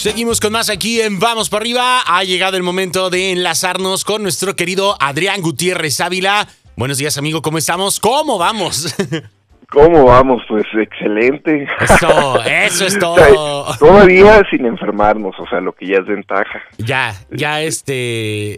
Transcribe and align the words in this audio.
Seguimos 0.00 0.40
con 0.40 0.52
más 0.54 0.70
aquí 0.70 0.98
en 1.02 1.18
Vamos 1.18 1.50
para 1.50 1.60
arriba. 1.60 2.00
Ha 2.06 2.24
llegado 2.24 2.56
el 2.56 2.62
momento 2.62 3.10
de 3.10 3.32
enlazarnos 3.32 4.02
con 4.02 4.22
nuestro 4.22 4.56
querido 4.56 4.96
Adrián 4.98 5.42
Gutiérrez 5.42 6.00
Ávila. 6.00 6.48
Buenos 6.74 6.96
días, 6.96 7.18
amigo, 7.18 7.42
¿cómo 7.42 7.58
estamos? 7.58 8.00
¿Cómo 8.00 8.38
vamos? 8.38 8.94
¿Cómo 9.70 10.04
vamos? 10.04 10.42
Pues 10.48 10.64
excelente. 10.74 11.68
Eso, 11.82 12.42
eso 12.42 12.86
es 12.86 12.98
todo. 12.98 13.76
Todavía 13.78 14.42
sin 14.50 14.64
enfermarnos, 14.64 15.38
o 15.38 15.46
sea, 15.50 15.60
lo 15.60 15.74
que 15.74 15.88
ya 15.88 15.98
es 15.98 16.06
ventaja. 16.06 16.62
Ya, 16.78 17.14
ya 17.30 17.60
este, 17.60 17.92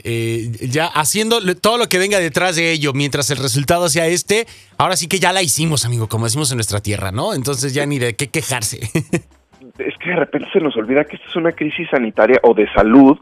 eh, 0.05 0.69
ya 0.69 0.87
haciendo 0.87 1.41
todo 1.57 1.77
lo 1.77 1.89
que 1.89 1.99
venga 1.99 2.21
detrás 2.21 2.55
de 2.55 2.71
ello, 2.71 2.93
mientras 2.93 3.29
el 3.31 3.39
resultado 3.39 3.89
sea 3.89 4.07
este, 4.07 4.47
ahora 4.79 4.95
sí 4.95 5.09
que 5.09 5.19
ya 5.19 5.33
la 5.33 5.43
hicimos, 5.43 5.85
amigo, 5.85 6.09
como 6.09 6.27
decimos 6.27 6.53
en 6.53 6.59
nuestra 6.59 6.81
tierra, 6.81 7.11
¿no? 7.11 7.35
Entonces 7.35 7.75
ya 7.75 7.85
ni 7.85 7.99
de 7.99 8.15
qué 8.15 8.29
quejarse. 8.29 8.79
Es 9.79 9.97
que 9.99 10.11
de 10.11 10.17
repente 10.17 10.49
se 10.53 10.61
nos 10.61 10.77
olvida 10.77 11.05
que 11.05 11.17
esta 11.17 11.29
es 11.29 11.37
una 11.37 11.53
crisis 11.53 11.89
sanitaria 11.91 12.39
o 12.43 12.55
de 12.55 12.71
salud 12.73 13.19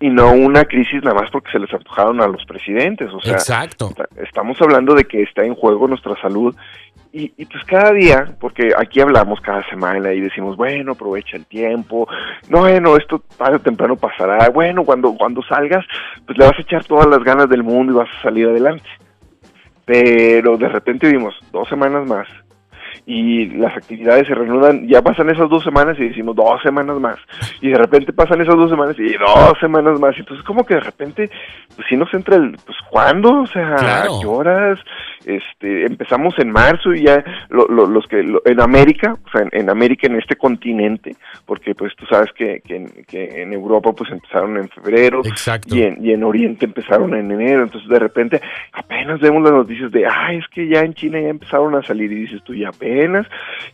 y 0.00 0.10
no 0.10 0.32
una 0.32 0.64
crisis 0.64 1.02
nada 1.02 1.20
más 1.20 1.30
porque 1.30 1.50
se 1.50 1.58
les 1.58 1.72
antojaron 1.72 2.20
a 2.20 2.28
los 2.28 2.44
presidentes. 2.44 3.12
O 3.12 3.20
sea, 3.20 3.34
Exacto. 3.34 3.92
estamos 4.16 4.60
hablando 4.60 4.94
de 4.94 5.04
que 5.04 5.22
está 5.22 5.44
en 5.44 5.54
juego 5.54 5.88
nuestra 5.88 6.14
salud 6.20 6.54
y, 7.10 7.32
y, 7.36 7.46
pues 7.46 7.64
cada 7.64 7.92
día, 7.92 8.26
porque 8.38 8.70
aquí 8.76 9.00
hablamos 9.00 9.40
cada 9.40 9.66
semana 9.70 10.12
y 10.12 10.20
decimos, 10.20 10.56
bueno, 10.56 10.92
aprovecha 10.92 11.36
el 11.38 11.46
tiempo, 11.46 12.06
no, 12.50 12.60
bueno, 12.60 12.96
esto 12.96 13.22
tarde 13.36 13.56
o 13.56 13.60
temprano 13.60 13.96
pasará, 13.96 14.50
bueno, 14.50 14.84
cuando, 14.84 15.14
cuando 15.14 15.42
salgas, 15.42 15.86
pues 16.26 16.36
le 16.36 16.44
vas 16.44 16.58
a 16.58 16.62
echar 16.62 16.84
todas 16.84 17.06
las 17.06 17.24
ganas 17.24 17.48
del 17.48 17.62
mundo 17.62 17.92
y 17.92 17.96
vas 17.96 18.10
a 18.18 18.22
salir 18.22 18.46
adelante. 18.46 18.88
Pero 19.86 20.58
de 20.58 20.68
repente 20.68 21.10
vimos 21.10 21.34
dos 21.50 21.66
semanas 21.66 22.06
más 22.06 22.28
y 23.10 23.46
las 23.56 23.74
actividades 23.74 24.26
se 24.26 24.34
reanudan, 24.34 24.86
ya 24.86 25.00
pasan 25.00 25.30
esas 25.30 25.48
dos 25.48 25.64
semanas 25.64 25.96
y 25.98 26.08
decimos 26.08 26.36
dos 26.36 26.60
semanas 26.62 27.00
más, 27.00 27.16
y 27.62 27.70
de 27.70 27.78
repente 27.78 28.12
pasan 28.12 28.42
esas 28.42 28.54
dos 28.54 28.68
semanas 28.68 28.96
y 28.98 29.14
dos 29.14 29.54
semanas 29.60 29.98
más, 29.98 30.14
entonces 30.18 30.44
como 30.44 30.62
que 30.66 30.74
de 30.74 30.80
repente, 30.80 31.30
pues 31.74 31.88
si 31.88 31.96
nos 31.96 32.12
entra 32.12 32.36
el, 32.36 32.52
pues 32.66 32.76
¿cuándo? 32.90 33.40
O 33.40 33.46
sea, 33.46 33.76
Claro. 33.76 34.16
¿a 34.16 34.20
qué 34.20 34.26
horas? 34.26 34.78
Este, 35.24 35.86
empezamos 35.86 36.38
en 36.38 36.50
marzo 36.50 36.92
y 36.92 37.04
ya 37.04 37.24
lo- 37.48 37.66
lo- 37.68 37.86
los 37.86 38.06
que, 38.06 38.22
lo- 38.22 38.42
en 38.44 38.60
América, 38.60 39.16
o 39.24 39.30
sea, 39.30 39.40
en, 39.42 39.48
en 39.62 39.70
América, 39.70 40.06
en 40.06 40.16
este 40.18 40.36
continente, 40.36 41.16
porque 41.46 41.74
pues 41.74 41.96
tú 41.96 42.04
sabes 42.06 42.30
que, 42.32 42.60
que, 42.62 42.76
en, 42.76 42.88
que 43.08 43.42
en 43.42 43.54
Europa 43.54 43.90
pues 43.96 44.10
empezaron 44.12 44.56
en 44.58 44.68
febrero, 44.68 45.22
Exacto. 45.24 45.74
y 45.74 45.82
en, 45.82 46.04
y 46.04 46.12
en 46.12 46.24
Oriente 46.24 46.66
empezaron 46.66 47.14
en 47.14 47.30
enero, 47.32 47.62
entonces 47.62 47.88
de 47.88 47.98
repente 47.98 48.40
apenas 48.72 49.18
vemos 49.20 49.42
las 49.42 49.52
noticias 49.52 49.90
de, 49.92 50.04
ay, 50.06 50.36
es 50.38 50.48
que 50.48 50.68
ya 50.68 50.80
en 50.80 50.92
China 50.92 51.18
ya 51.20 51.28
empezaron 51.28 51.74
a 51.74 51.82
salir 51.82 52.12
y 52.12 52.16
dices 52.26 52.42
tú, 52.44 52.54
ya 52.54 52.68
apenas, 52.68 52.97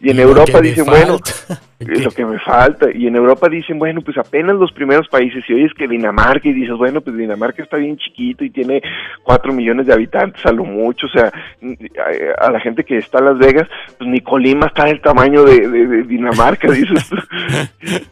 y 0.00 0.10
en 0.10 0.16
Y 0.16 0.20
lo 0.22 0.28
Europa 0.28 0.60
dicen, 0.60 0.84
bueno, 0.86 1.18
es 1.80 2.04
lo 2.04 2.10
que 2.10 2.24
me 2.24 2.38
falta, 2.40 2.86
y 2.94 3.06
en 3.06 3.16
Europa 3.16 3.48
dicen, 3.48 3.78
bueno, 3.78 4.00
pues 4.02 4.16
apenas 4.18 4.56
los 4.56 4.72
primeros 4.72 5.08
países, 5.08 5.44
y 5.48 5.52
oyes 5.54 5.72
que 5.74 5.86
Dinamarca, 5.88 6.48
y 6.48 6.52
dices, 6.52 6.76
bueno, 6.76 7.00
pues 7.00 7.16
Dinamarca 7.16 7.62
está 7.62 7.76
bien 7.76 7.96
chiquito 7.98 8.44
y 8.44 8.50
tiene 8.50 8.82
cuatro 9.22 9.52
millones 9.52 9.86
de 9.86 9.92
habitantes 9.94 10.44
a 10.46 10.52
lo 10.52 10.64
mucho, 10.64 11.06
o 11.06 11.10
sea, 11.10 11.32
a, 12.40 12.46
a 12.46 12.50
la 12.50 12.60
gente 12.60 12.84
que 12.84 12.98
está 12.98 13.18
en 13.18 13.24
Las 13.26 13.38
Vegas, 13.38 13.68
pues 13.98 14.08
ni 14.08 14.20
Colima 14.20 14.66
está 14.66 14.84
del 14.84 15.00
tamaño 15.00 15.44
de, 15.44 15.68
de- 15.68 15.86
de 15.86 16.02
Dinamarca, 16.04 16.68
dices 16.70 17.08
tú, 17.08 17.16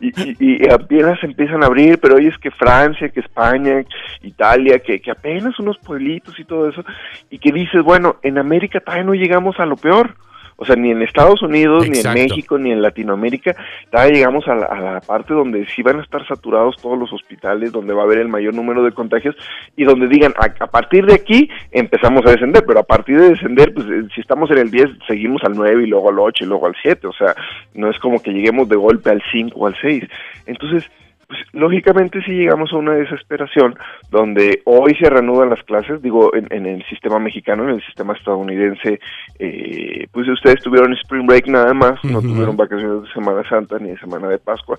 y, 0.01 0.09
y- 0.09 0.37
y 0.65 0.69
apenas 0.71 1.23
empiezan 1.23 1.63
a 1.63 1.67
abrir, 1.67 1.99
pero 1.99 2.17
oyes 2.17 2.37
que 2.39 2.51
Francia, 2.51 3.09
que 3.09 3.21
España, 3.21 3.85
Italia, 4.23 4.79
que, 4.81 5.01
que 5.01 5.11
apenas 5.11 5.59
unos 5.59 5.79
pueblitos 5.79 6.39
y 6.39 6.45
todo 6.45 6.69
eso, 6.69 6.85
y 7.31 7.39
que 7.39 7.53
dices, 7.53 7.83
bueno, 7.83 8.17
en 8.23 8.39
América 8.39 8.81
todavía 8.81 9.05
no 9.05 9.15
llegamos 9.15 9.59
a 9.59 9.67
lo 9.67 9.77
peor. 9.77 10.15
O 10.63 10.65
sea, 10.65 10.77
ni 10.77 10.93
en 10.93 11.03
Estados 11.03 11.43
Unidos, 11.43 11.89
ni 11.89 11.99
en 11.99 12.15
México, 12.15 12.57
ni 12.57 12.71
en 12.71 12.83
Latinoamérica, 12.83 13.56
todavía 13.91 14.15
llegamos 14.15 14.47
a 14.47 14.55
la, 14.55 14.67
a 14.67 14.81
la 14.81 15.00
parte 15.00 15.34
donde 15.34 15.67
sí 15.67 15.83
van 15.83 15.99
a 15.99 16.03
estar 16.05 16.25
saturados 16.25 16.77
todos 16.81 16.97
los 16.97 17.12
hospitales, 17.12 17.73
donde 17.73 17.93
va 17.93 18.03
a 18.03 18.05
haber 18.05 18.19
el 18.19 18.28
mayor 18.28 18.55
número 18.55 18.84
de 18.84 18.93
contagios 18.93 19.34
y 19.77 19.83
donde 19.83 20.06
digan, 20.06 20.33
a, 20.39 20.45
a 20.62 20.67
partir 20.69 21.05
de 21.05 21.15
aquí 21.15 21.51
empezamos 21.72 22.25
a 22.27 22.31
descender, 22.31 22.62
pero 22.65 22.78
a 22.78 22.84
partir 22.84 23.21
de 23.21 23.31
descender, 23.31 23.75
pues 23.75 23.87
eh, 23.89 24.06
si 24.15 24.21
estamos 24.21 24.53
en 24.53 24.59
el 24.59 24.71
10, 24.71 24.89
seguimos 25.09 25.43
al 25.43 25.55
9 25.55 25.83
y 25.83 25.87
luego 25.87 26.11
al 26.11 26.21
8 26.21 26.45
y 26.45 26.47
luego 26.47 26.67
al 26.67 26.77
7, 26.81 27.09
o 27.09 27.12
sea, 27.12 27.34
no 27.75 27.91
es 27.91 27.99
como 27.99 28.22
que 28.22 28.31
lleguemos 28.31 28.69
de 28.69 28.77
golpe 28.77 29.11
al 29.11 29.21
5 29.33 29.59
o 29.59 29.67
al 29.67 29.75
6. 29.83 30.05
Entonces, 30.47 30.89
pues 31.32 31.47
lógicamente 31.53 32.20
sí 32.26 32.32
llegamos 32.32 32.70
a 32.75 32.76
una 32.76 32.93
desesperación 32.93 33.75
donde 34.10 34.60
hoy 34.66 34.94
se 34.97 35.09
reanudan 35.09 35.48
las 35.48 35.62
clases, 35.62 36.03
digo, 36.03 36.34
en, 36.34 36.47
en 36.50 36.66
el 36.66 36.84
sistema 36.91 37.19
mexicano, 37.19 37.65
en 37.65 37.76
el 37.76 37.82
sistema 37.87 38.12
estadounidense, 38.12 39.00
eh, 39.38 40.06
pues 40.12 40.28
ustedes 40.28 40.62
tuvieron 40.62 40.92
spring 40.92 41.26
break 41.26 41.47
nada 41.47 41.72
más, 41.72 42.04
no 42.04 42.21
tuvieron 42.21 42.54
vacaciones 42.54 43.04
de 43.04 43.12
Semana 43.15 43.48
Santa 43.48 43.78
ni 43.78 43.88
de 43.88 43.98
Semana 43.98 44.28
de 44.28 44.37
Pascua, 44.37 44.78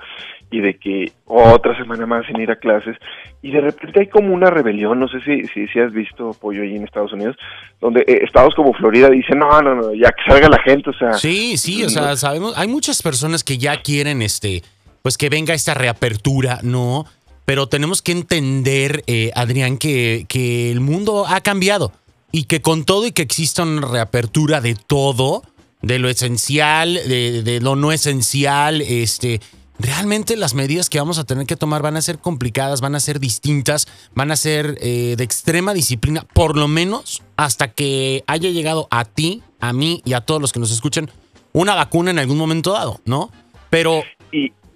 y 0.52 0.62
de 0.62 0.75
que 0.75 1.12
otra 1.25 1.75
semana 1.75 2.06
más 2.06 2.28
sin 2.28 2.40
ir 2.40 2.52
a 2.52 2.58
clases, 2.58 2.97
y 3.42 3.50
de 3.50 3.62
repente 3.62 4.02
hay 4.02 4.08
como 4.08 4.31
una 4.31 4.52
rebelión, 4.52 5.00
no 5.00 5.08
sé 5.08 5.22
si, 5.22 5.47
si, 5.47 5.68
si 5.69 5.80
has 5.80 5.92
visto 5.92 6.36
pollo 6.40 6.62
ahí 6.62 6.75
en 6.75 6.84
Estados 6.84 7.13
Unidos, 7.13 7.36
donde 7.81 8.02
eh, 8.02 8.19
estados 8.22 8.53
como 8.53 8.74
Florida 8.74 9.09
dicen, 9.09 9.40
no, 9.40 9.59
no, 9.59 9.74
no, 9.74 9.92
ya 9.96 10.12
que 10.12 10.31
salga 10.31 10.50
la 10.50 10.62
gente, 10.62 10.92
o 10.92 10.94
sea... 10.94 11.13
Sí, 11.13 11.58
sí, 11.58 11.84
o 11.84 11.90
sea, 11.90 12.16
sabemos, 12.16 12.56
hay 12.56 12.68
muchas 12.68 13.02
personas 13.02 13.44
que 13.44 13.58
ya 13.58 13.81
quieren 13.81 14.22
este, 14.22 14.62
pues 15.03 15.18
que 15.18 15.30
venga 15.30 15.53
esta 15.53 15.75
reapertura, 15.75 16.59
¿no? 16.64 17.06
Pero 17.46 17.68
tenemos 17.68 18.02
que 18.02 18.14
entender, 18.14 19.03
eh, 19.06 19.31
Adrián, 19.36 19.78
que, 19.78 20.25
que 20.28 20.72
el 20.72 20.80
mundo 20.80 21.28
ha 21.28 21.41
cambiado 21.41 21.91
y 22.31 22.46
que 22.46 22.62
con 22.62 22.86
todo 22.86 23.06
y 23.06 23.12
que 23.12 23.22
exista 23.22 23.63
una 23.63 23.86
reapertura 23.86 24.62
de 24.62 24.75
todo, 24.75 25.44
de 25.81 26.00
lo 26.00 26.09
esencial, 26.09 26.94
de, 26.94 27.44
de 27.44 27.59
lo 27.59 27.75
no 27.75 27.92
esencial, 27.92 28.81
este, 28.81 29.42
realmente 29.78 30.38
las 30.38 30.53
medidas 30.53 30.90
que 30.90 31.00
vamos 31.00 31.19
a 31.19 31.25
tener 31.25 31.46
que 31.46 31.58
tomar 31.58 31.81
van 31.81 31.97
a 31.97 32.02
ser 32.02 32.19
complicadas, 32.19 32.80
van 32.80 32.96
a 32.96 33.02
ser 33.02 33.19
distintas, 33.19 33.90
van 34.16 34.31
a 34.31 34.38
ser 34.38 34.78
eh, 34.80 35.16
de 35.18 35.24
extrema 35.25 35.74
disciplina, 35.74 36.25
por 36.34 36.58
lo 36.58 36.69
menos 36.69 37.22
hasta 37.36 37.74
que 37.74 38.24
haya 38.25 38.50
llegado 38.52 38.88
a 38.90 39.03
ti, 39.03 39.44
a 39.59 39.74
mí 39.74 40.02
y 40.06 40.13
a 40.13 40.22
todos 40.22 40.42
los 40.42 40.53
que 40.53 40.59
nos 40.59 40.72
escuchan 40.72 41.12
una 41.52 41.75
vacuna 41.75 42.12
en 42.12 42.19
algún 42.19 42.38
momento 42.38 42.72
dado, 42.72 43.02
¿no? 43.06 43.30
Pero 43.69 44.03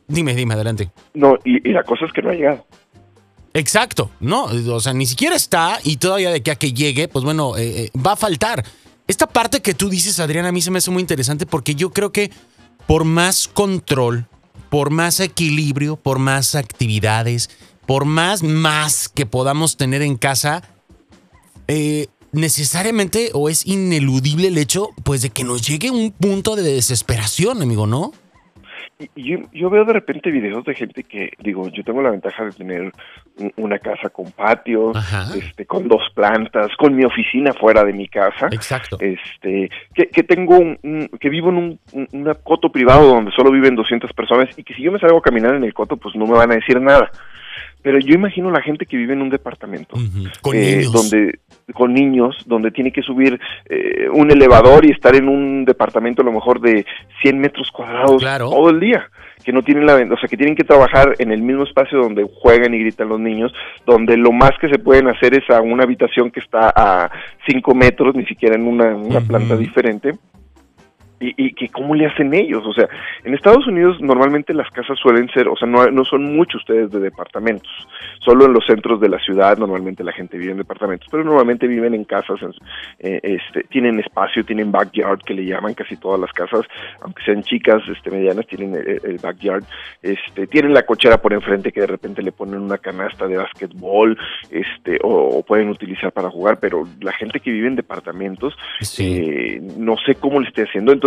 dime, 0.07 0.35
dime, 0.35 0.53
adelante. 0.53 0.91
no, 1.13 1.37
y, 1.43 1.69
y 1.69 1.73
la 1.73 1.83
cosa 1.83 2.05
es 2.05 2.13
que 2.13 2.21
no 2.21 2.29
ha 2.29 2.33
llegado. 2.33 2.65
Exacto, 3.53 4.11
no, 4.19 4.45
o 4.45 4.79
sea, 4.79 4.93
ni 4.93 5.07
siquiera 5.07 5.35
está 5.35 5.79
y 5.83 5.97
todavía 5.97 6.29
de 6.29 6.43
que 6.43 6.51
a 6.51 6.55
que 6.55 6.73
llegue, 6.73 7.07
pues 7.07 7.25
bueno, 7.25 7.57
eh, 7.57 7.85
eh, 7.85 7.91
va 7.97 8.11
a 8.11 8.15
faltar. 8.15 8.63
Esta 9.07 9.25
parte 9.25 9.61
que 9.61 9.73
tú 9.73 9.89
dices, 9.89 10.19
Adrián, 10.19 10.45
a 10.45 10.51
mí 10.51 10.61
se 10.61 10.69
me 10.69 10.77
hace 10.77 10.91
muy 10.91 11.01
interesante 11.01 11.45
porque 11.47 11.73
yo 11.73 11.91
creo 11.91 12.11
que 12.11 12.29
por 12.85 13.03
más 13.03 13.47
control, 13.47 14.27
por 14.69 14.91
más 14.91 15.19
equilibrio, 15.19 15.95
por 15.95 16.19
más 16.19 16.53
actividades, 16.53 17.49
por 17.87 18.05
más 18.05 18.43
más 18.43 19.09
que 19.09 19.25
podamos 19.25 19.75
tener 19.75 20.01
en 20.03 20.17
casa, 20.17 20.61
eh, 21.67 22.07
necesariamente 22.31 23.31
o 23.33 23.49
es 23.49 23.65
ineludible 23.65 24.49
el 24.49 24.57
hecho, 24.57 24.89
pues, 25.03 25.21
de 25.21 25.29
que 25.31 25.43
nos 25.43 25.67
llegue 25.67 25.89
un 25.89 26.11
punto 26.11 26.55
de 26.55 26.63
desesperación, 26.63 27.61
amigo, 27.61 27.87
¿no? 27.87 28.11
Yo, 29.15 29.37
yo 29.53 29.69
veo 29.69 29.85
de 29.85 29.93
repente 29.93 30.31
videos 30.31 30.65
de 30.65 30.73
gente 30.73 31.03
que, 31.03 31.31
digo, 31.39 31.67
yo 31.69 31.83
tengo 31.83 32.01
la 32.01 32.09
ventaja 32.09 32.45
de 32.45 32.51
tener 32.51 32.91
un- 33.37 33.53
una 33.57 33.77
casa 33.77 34.09
con 34.09 34.31
patio, 34.31 34.91
Ajá. 34.95 35.35
este, 35.37 35.67
con 35.67 35.87
dos 35.87 36.01
plantas, 36.15 36.75
con 36.77 36.95
mi 36.95 37.03
oficina 37.05 37.53
fuera 37.53 37.83
de 37.83 37.93
mi 37.93 38.07
casa, 38.07 38.47
Exacto. 38.51 38.97
este, 38.99 39.69
que, 39.93 40.07
que 40.07 40.23
tengo 40.23 40.57
un, 40.57 40.79
un- 40.81 41.07
que 41.19 41.29
vivo 41.29 41.49
en 41.49 41.57
un, 41.57 41.79
un 41.93 42.07
una 42.11 42.33
coto 42.33 42.71
privado 42.71 43.05
donde 43.07 43.29
solo 43.31 43.51
viven 43.51 43.75
200 43.75 44.11
personas 44.13 44.57
y 44.57 44.63
que 44.63 44.73
si 44.73 44.81
yo 44.81 44.91
me 44.91 44.97
salgo 44.99 45.17
a 45.19 45.21
caminar 45.21 45.53
en 45.53 45.63
el 45.63 45.75
coto, 45.75 45.97
pues 45.97 46.15
no 46.15 46.25
me 46.25 46.33
van 46.33 46.51
a 46.51 46.55
decir 46.55 46.81
nada. 46.81 47.11
Pero 47.81 47.99
yo 47.99 48.13
imagino 48.15 48.51
la 48.51 48.61
gente 48.61 48.85
que 48.85 48.97
vive 48.97 49.13
en 49.13 49.21
un 49.21 49.29
departamento, 49.29 49.95
Ujú, 49.95 50.29
Con 50.41 50.55
eh, 50.55 50.77
niños. 50.77 50.91
donde 50.91 51.39
con 51.73 51.93
niños, 51.93 52.35
donde 52.45 52.71
tiene 52.71 52.91
que 52.91 53.01
subir 53.01 53.39
eh, 53.69 54.07
un 54.11 54.31
elevador 54.31 54.85
y 54.85 54.91
estar 54.91 55.15
en 55.15 55.27
un 55.27 55.65
departamento 55.65 56.21
a 56.21 56.25
lo 56.25 56.31
mejor 56.31 56.61
de 56.61 56.85
100 57.21 57.39
metros 57.39 57.71
cuadrados 57.71 58.21
Claro. 58.21 58.49
todo 58.49 58.69
el 58.69 58.79
día, 58.79 59.09
que 59.43 59.51
no 59.51 59.61
tienen 59.61 59.85
la, 59.85 59.95
o 59.95 60.17
sea, 60.17 60.29
que 60.29 60.37
tienen 60.37 60.55
que 60.55 60.63
trabajar 60.63 61.15
en 61.19 61.31
el 61.31 61.41
mismo 61.41 61.63
espacio 61.63 61.99
donde 61.99 62.25
juegan 62.41 62.73
y 62.73 62.79
gritan 62.79 63.09
los 63.09 63.19
niños, 63.19 63.53
donde 63.85 64.15
lo 64.17 64.31
más 64.31 64.51
que 64.59 64.69
se 64.69 64.79
pueden 64.79 65.07
hacer 65.07 65.33
es 65.33 65.49
a 65.49 65.61
una 65.61 65.83
habitación 65.83 66.31
que 66.31 66.39
está 66.39 66.71
a 66.75 67.11
5 67.47 67.75
metros, 67.75 68.15
ni 68.15 68.25
siquiera 68.25 68.55
en 68.55 68.65
una, 68.67 69.19
planta 69.21 69.55
diferente. 69.57 70.13
Y, 71.19 71.33
y 71.47 71.53
que 71.53 71.67
cómo 71.69 71.95
le 71.95 72.05
hacen 72.05 72.31
ellos, 72.35 72.63
o 72.63 72.73
sea, 72.73 72.87
en 73.23 73.33
Estados 73.33 73.65
Unidos 73.65 73.99
normalmente 74.01 74.53
las 74.53 74.69
casas 74.69 74.99
suelen 74.99 75.27
ser, 75.29 75.47
o 75.47 75.55
sea, 75.55 75.67
no, 75.67 75.83
no 75.87 76.05
son 76.05 76.35
muchos 76.35 76.61
ustedes 76.61 76.91
de 76.91 76.99
departamentos, 76.99 77.71
solo 78.19 78.45
en 78.45 78.53
los 78.53 78.65
centros 78.67 79.01
de 79.01 79.09
la 79.09 79.17
ciudad 79.19 79.57
normalmente 79.57 80.03
la 80.03 80.11
gente 80.11 80.37
vive 80.37 80.51
en 80.51 80.59
departamentos, 80.59 81.07
pero 81.09 81.23
normalmente 81.23 81.65
viven 81.65 81.95
en 81.95 82.03
casas, 82.03 82.39
en- 82.43 82.51
eh, 82.99 83.19
este, 83.23 83.63
tienen 83.69 83.99
espacio, 83.99 84.43
tienen 84.45 84.71
backyard 84.71 85.19
que 85.23 85.33
le 85.33 85.45
llaman 85.45 85.73
casi 85.73 85.97
todas 85.97 86.19
las 86.19 86.31
casas, 86.33 86.61
aunque 87.01 87.23
sean 87.23 87.41
chicas, 87.41 87.81
este, 87.91 88.11
medianas, 88.11 88.45
tienen 88.45 88.75
el, 88.75 89.01
el 89.03 89.17
backyard, 89.17 89.63
este, 90.03 90.45
tienen 90.45 90.73
la 90.73 90.83
cochera 90.83 91.17
por 91.17 91.33
enfrente 91.33 91.71
que 91.71 91.81
de 91.81 91.87
repente 91.87 92.21
le 92.21 92.31
ponen 92.31 92.61
una 92.61 92.77
canasta 92.77 93.25
de 93.27 93.37
básquetbol, 93.37 94.15
este, 94.51 94.99
o, 95.01 95.39
o 95.39 95.43
pueden 95.43 95.69
utilizar 95.69 96.11
para 96.11 96.29
jugar, 96.29 96.59
pero 96.59 96.83
la 97.01 97.13
gente 97.13 97.39
que 97.39 97.49
vive 97.49 97.67
en 97.67 97.75
departamentos 97.75 98.55
Sí. 98.81 99.17
eh, 99.25 99.61
no 99.77 99.95
sé 100.05 100.13
cómo 100.15 100.39
le 100.39 100.47
esté 100.49 100.61
haciendo. 100.63 100.91
Entonces, 100.91 101.06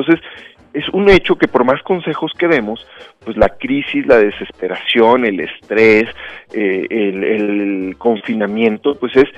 es 0.72 0.88
un 0.92 1.08
hecho 1.10 1.36
que 1.36 1.48
por 1.48 1.64
más 1.64 1.82
consejos 1.82 2.32
que 2.38 2.46
demos, 2.46 2.86
pues 3.24 3.36
la 3.36 3.48
crisis, 3.48 4.06
la 4.06 4.18
desesperación, 4.18 5.24
el 5.24 5.40
estrés, 5.40 6.08
eh, 6.52 6.86
el, 6.90 7.96
confinamiento, 7.98 8.94
pues 8.98 9.16
es 9.16 9.28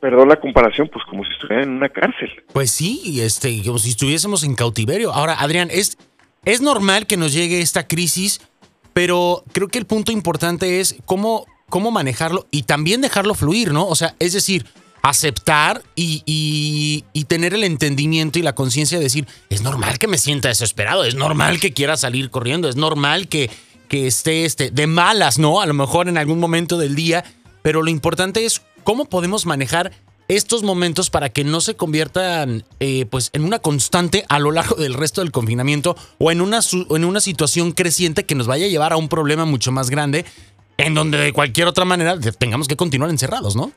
perdón 0.00 0.28
la 0.28 0.40
comparación, 0.40 0.88
pues 0.92 1.04
como 1.06 1.24
si 1.24 1.32
estuviera 1.32 1.62
en 1.62 1.70
una 1.70 1.88
cárcel. 1.88 2.30
Pues 2.52 2.70
sí, 2.70 3.20
este, 3.20 3.62
como 3.64 3.78
si 3.78 3.90
estuviésemos 3.90 4.44
en 4.44 4.54
cautiverio. 4.54 5.12
Ahora, 5.12 5.34
Adrián, 5.34 5.68
es, 5.70 5.98
es 6.44 6.60
normal 6.60 7.06
que 7.06 7.16
nos 7.16 7.32
llegue 7.32 7.60
esta 7.60 7.86
crisis, 7.86 8.40
pero 8.92 9.42
creo 9.52 9.68
que 9.68 9.78
el 9.78 9.86
punto 9.86 10.12
importante 10.12 10.80
es 10.80 10.96
cómo, 11.04 11.46
cómo 11.68 11.90
manejarlo 11.90 12.46
y 12.50 12.62
también 12.62 13.00
dejarlo 13.00 13.34
fluir, 13.34 13.72
¿no? 13.72 13.86
O 13.86 13.94
sea, 13.94 14.14
es 14.18 14.32
decir, 14.32 14.64
aceptar 15.02 15.82
y, 15.94 17.04
tener 17.28 17.54
el 17.54 17.64
entendimiento 17.64 18.38
y 18.38 18.42
la 18.42 18.54
conciencia 18.54 18.98
de 18.98 19.04
decir, 19.04 19.26
es 19.50 19.62
normal 19.62 19.98
que 19.98 20.08
me 20.08 20.18
sienta 20.18 20.48
desesperado, 20.48 21.04
es 21.04 21.14
normal 21.14 21.60
que 21.60 21.72
quiera 21.72 21.96
salir 21.96 22.30
corriendo, 22.30 22.68
es 22.68 22.76
normal 22.76 23.28
que, 23.28 23.50
que 23.88 24.06
esté 24.06 24.44
este, 24.44 24.70
de 24.70 24.86
malas, 24.86 25.38
¿no? 25.38 25.60
A 25.60 25.66
lo 25.66 25.74
mejor 25.74 26.08
en 26.08 26.18
algún 26.18 26.38
momento 26.38 26.78
del 26.78 26.94
día, 26.94 27.24
pero 27.62 27.82
lo 27.82 27.90
importante 27.90 28.44
es 28.44 28.62
cómo 28.84 29.06
podemos 29.06 29.46
manejar 29.46 29.92
estos 30.28 30.62
momentos 30.62 31.10
para 31.10 31.28
que 31.28 31.44
no 31.44 31.60
se 31.60 31.76
conviertan 31.76 32.64
eh, 32.80 33.06
pues 33.06 33.30
en 33.32 33.44
una 33.44 33.58
constante 33.58 34.24
a 34.28 34.38
lo 34.38 34.50
largo 34.50 34.76
del 34.76 34.94
resto 34.94 35.20
del 35.20 35.30
confinamiento 35.30 35.96
o 36.18 36.30
en 36.30 36.40
una, 36.40 36.60
en 36.90 37.04
una 37.04 37.20
situación 37.20 37.72
creciente 37.72 38.24
que 38.24 38.34
nos 38.34 38.46
vaya 38.46 38.66
a 38.66 38.68
llevar 38.68 38.92
a 38.92 38.96
un 38.96 39.08
problema 39.08 39.44
mucho 39.44 39.70
más 39.72 39.90
grande 39.90 40.24
en 40.78 40.94
donde 40.94 41.18
de 41.18 41.32
cualquier 41.32 41.68
otra 41.68 41.84
manera 41.84 42.18
tengamos 42.38 42.68
que 42.68 42.76
continuar 42.76 43.10
encerrados, 43.10 43.56
¿no? 43.56 43.72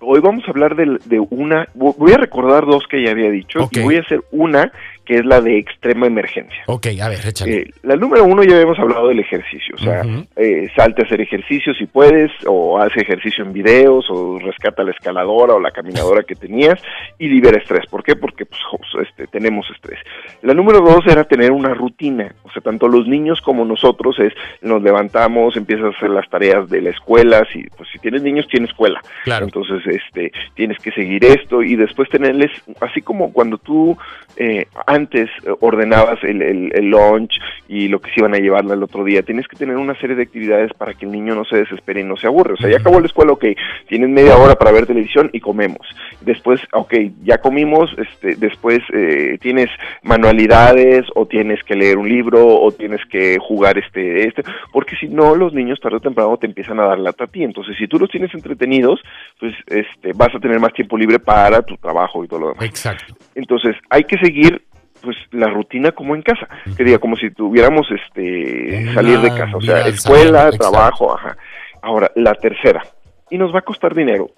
Hoy 0.00 0.20
vamos 0.20 0.44
a 0.46 0.50
hablar 0.50 0.76
de, 0.76 0.98
de 1.04 1.20
una, 1.30 1.68
voy 1.74 2.12
a 2.12 2.18
recordar 2.18 2.66
dos 2.66 2.84
que 2.88 3.02
ya 3.02 3.12
había 3.12 3.30
dicho 3.30 3.68
y 3.72 3.80
voy 3.80 3.96
a 3.96 4.00
hacer 4.00 4.22
una 4.30 4.70
que 5.06 5.14
es 5.14 5.24
la 5.24 5.40
de 5.40 5.58
extrema 5.58 6.06
emergencia. 6.06 6.64
Ok, 6.66 6.88
a 7.00 7.08
ver, 7.08 7.20
échale. 7.26 7.56
Eh, 7.56 7.70
la 7.82 7.96
número 7.96 8.24
uno 8.24 8.42
ya 8.42 8.56
habíamos 8.56 8.78
hablado 8.78 9.08
del 9.08 9.20
ejercicio, 9.20 9.76
o 9.76 9.82
sea, 9.82 10.02
eh, 10.36 10.68
salte 10.76 11.02
a 11.02 11.04
hacer 11.06 11.20
ejercicio 11.20 11.72
si 11.74 11.86
puedes, 11.86 12.30
o 12.46 12.78
hace 12.78 13.00
ejercicio 13.00 13.44
en 13.44 13.52
videos, 13.52 14.06
o 14.10 14.38
rescata 14.38 14.82
la 14.82 14.90
escaladora 14.90 15.54
o 15.54 15.60
la 15.60 15.70
caminadora 15.70 16.22
que 16.24 16.34
tenías 16.34 16.80
y 17.18 17.28
libera 17.28 17.58
estrés. 17.58 17.86
¿Por 17.86 18.02
qué? 18.02 18.16
Porque 18.16 18.44
pues, 18.44 18.60
este, 19.08 19.26
tenemos 19.28 19.66
estrés. 19.70 19.98
La 20.42 20.54
número 20.54 20.80
dos 20.80 21.06
era 21.06 21.24
tener 21.24 21.52
una 21.52 21.72
rutina, 21.72 22.34
o 22.42 22.50
sea, 22.50 22.60
tanto 22.60 22.88
los 22.88 23.06
niños 23.06 23.40
como 23.40 23.64
nosotros 23.64 24.18
es, 24.18 24.32
nos 24.60 24.82
levantamos, 24.82 25.56
empiezas 25.56 25.86
a 25.86 25.96
hacer 25.96 26.10
las 26.10 26.28
tareas 26.28 26.68
de 26.68 26.82
la 26.82 26.90
escuela, 26.90 27.46
si, 27.52 27.62
pues 27.76 27.88
si 27.92 27.98
tienes 27.98 28.22
niños 28.22 28.46
tienes 28.48 28.66
escuela, 28.66 29.00
claro. 29.24 29.44
entonces 29.44 29.80
este, 29.86 30.32
tienes 30.54 30.78
que 30.78 30.90
seguir 30.90 31.24
esto 31.24 31.62
y 31.62 31.76
después 31.76 32.08
tenerles, 32.08 32.50
así 32.80 33.00
como 33.00 33.32
cuando 33.32 33.58
tú 33.58 33.96
eh, 34.36 34.66
antes 34.96 35.30
eh, 35.44 35.50
ordenabas 35.60 36.18
el, 36.24 36.42
el, 36.42 36.90
lunch 36.90 37.38
y 37.68 37.88
lo 37.88 38.00
que 38.00 38.10
se 38.10 38.20
iban 38.20 38.34
a 38.34 38.38
llevarla 38.38 38.74
el 38.74 38.82
otro 38.82 39.04
día. 39.04 39.22
Tienes 39.22 39.46
que 39.46 39.56
tener 39.56 39.76
una 39.76 39.98
serie 40.00 40.16
de 40.16 40.22
actividades 40.22 40.72
para 40.72 40.94
que 40.94 41.06
el 41.06 41.12
niño 41.12 41.34
no 41.34 41.44
se 41.44 41.58
desespere 41.58 42.00
y 42.00 42.04
no 42.04 42.16
se 42.16 42.26
aburre. 42.26 42.54
O 42.54 42.56
sea, 42.56 42.70
ya 42.70 42.78
acabó 42.78 43.00
la 43.00 43.06
escuela, 43.06 43.32
ok, 43.32 43.44
tienes 43.88 44.08
media 44.08 44.36
hora 44.36 44.54
para 44.56 44.72
ver 44.72 44.86
televisión 44.86 45.30
y 45.32 45.40
comemos. 45.40 45.86
Después, 46.20 46.60
ok, 46.72 46.94
ya 47.22 47.38
comimos, 47.38 47.90
este, 47.98 48.36
después 48.36 48.80
eh, 48.92 49.38
tienes 49.40 49.70
manualidades 50.02 51.04
o 51.14 51.26
tienes 51.26 51.62
que 51.64 51.76
leer 51.76 51.98
un 51.98 52.08
libro 52.08 52.46
o 52.46 52.72
tienes 52.72 53.00
que 53.06 53.38
jugar 53.38 53.78
este, 53.78 54.26
este, 54.26 54.42
porque 54.72 54.96
si 54.96 55.08
no, 55.08 55.34
los 55.34 55.52
niños 55.52 55.80
tarde 55.80 55.96
o 55.96 56.00
temprano 56.00 56.36
te 56.36 56.46
empiezan 56.46 56.80
a 56.80 56.86
dar 56.86 56.98
lata 56.98 57.24
a 57.24 57.26
ti. 57.26 57.42
Entonces, 57.42 57.76
si 57.78 57.86
tú 57.86 57.98
los 57.98 58.10
tienes 58.10 58.32
entretenidos, 58.34 59.00
pues 59.38 59.54
este, 59.66 60.12
vas 60.14 60.34
a 60.34 60.40
tener 60.40 60.58
más 60.60 60.72
tiempo 60.72 60.96
libre 60.96 61.18
para 61.18 61.62
tu 61.62 61.76
trabajo 61.76 62.24
y 62.24 62.28
todo 62.28 62.40
lo 62.40 62.48
demás. 62.48 62.64
Exacto. 62.64 63.14
Entonces, 63.34 63.76
hay 63.90 64.04
que 64.04 64.18
seguir 64.18 64.62
pues 65.06 65.16
la 65.30 65.48
rutina 65.48 65.92
como 65.92 66.14
en 66.14 66.22
casa, 66.22 66.48
que 66.76 66.84
diga 66.84 66.98
como 66.98 67.16
si 67.16 67.30
tuviéramos 67.30 67.86
este 67.90 68.92
salir 68.92 69.20
de 69.20 69.28
casa, 69.28 69.56
o 69.56 69.60
sea, 69.60 69.86
escuela, 69.86 70.50
trabajo, 70.50 71.14
ajá. 71.14 71.36
Ahora, 71.80 72.10
la 72.16 72.34
tercera, 72.34 72.84
y 73.30 73.38
nos 73.38 73.54
va 73.54 73.60
a 73.60 73.62
costar 73.62 73.94
dinero, 73.94 74.30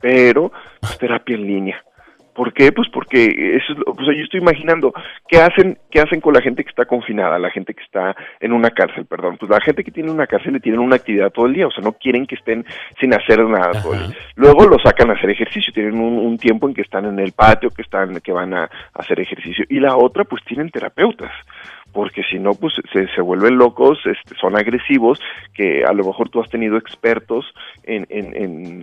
pero 0.00 0.52
pues, 0.80 0.98
terapia 0.98 1.36
en 1.36 1.46
línea. 1.46 1.84
¿Por 2.34 2.52
qué? 2.52 2.72
Pues 2.72 2.88
porque 2.92 3.56
eso 3.56 3.72
es, 3.72 3.78
pues 3.84 4.06
yo 4.06 4.24
estoy 4.24 4.40
imaginando 4.40 4.92
qué 5.28 5.38
hacen, 5.40 5.78
qué 5.90 6.00
hacen 6.00 6.20
con 6.20 6.34
la 6.34 6.42
gente 6.42 6.64
que 6.64 6.70
está 6.70 6.84
confinada, 6.84 7.38
la 7.38 7.50
gente 7.50 7.74
que 7.74 7.82
está 7.82 8.14
en 8.40 8.52
una 8.52 8.70
cárcel, 8.70 9.06
perdón. 9.06 9.36
Pues 9.38 9.50
la 9.50 9.60
gente 9.60 9.84
que 9.84 9.90
tiene 9.90 10.10
una 10.10 10.26
cárcel 10.26 10.54
le 10.54 10.60
tienen 10.60 10.80
una 10.80 10.96
actividad 10.96 11.30
todo 11.30 11.46
el 11.46 11.54
día, 11.54 11.66
o 11.66 11.70
sea, 11.70 11.84
no 11.84 11.92
quieren 11.92 12.26
que 12.26 12.34
estén 12.34 12.64
sin 13.00 13.14
hacer 13.14 13.40
nada 13.44 13.80
todo 13.82 13.94
el 13.94 14.08
día. 14.08 14.16
Luego 14.34 14.66
lo 14.66 14.78
sacan 14.78 15.10
a 15.10 15.14
hacer 15.14 15.30
ejercicio, 15.30 15.72
tienen 15.72 15.98
un, 15.98 16.36
tiempo 16.38 16.68
en 16.68 16.74
que 16.74 16.82
están 16.82 17.06
en 17.06 17.18
el 17.20 17.32
patio, 17.32 17.70
que 17.70 17.82
están, 17.82 18.20
que 18.20 18.32
van 18.32 18.52
a 18.54 18.68
hacer 18.94 19.20
ejercicio. 19.20 19.64
Y 19.68 19.78
la 19.78 19.96
otra, 19.96 20.24
pues 20.24 20.42
tienen 20.44 20.70
terapeutas 20.70 21.30
porque 21.94 22.22
si 22.28 22.38
no, 22.38 22.54
pues 22.54 22.74
se, 22.92 23.06
se 23.14 23.20
vuelven 23.22 23.56
locos, 23.56 23.98
este, 24.04 24.34
son 24.40 24.58
agresivos, 24.58 25.20
que 25.54 25.84
a 25.84 25.92
lo 25.92 26.04
mejor 26.04 26.28
tú 26.28 26.40
has 26.40 26.50
tenido 26.50 26.76
expertos 26.76 27.46
en, 27.84 28.04
en, 28.10 28.34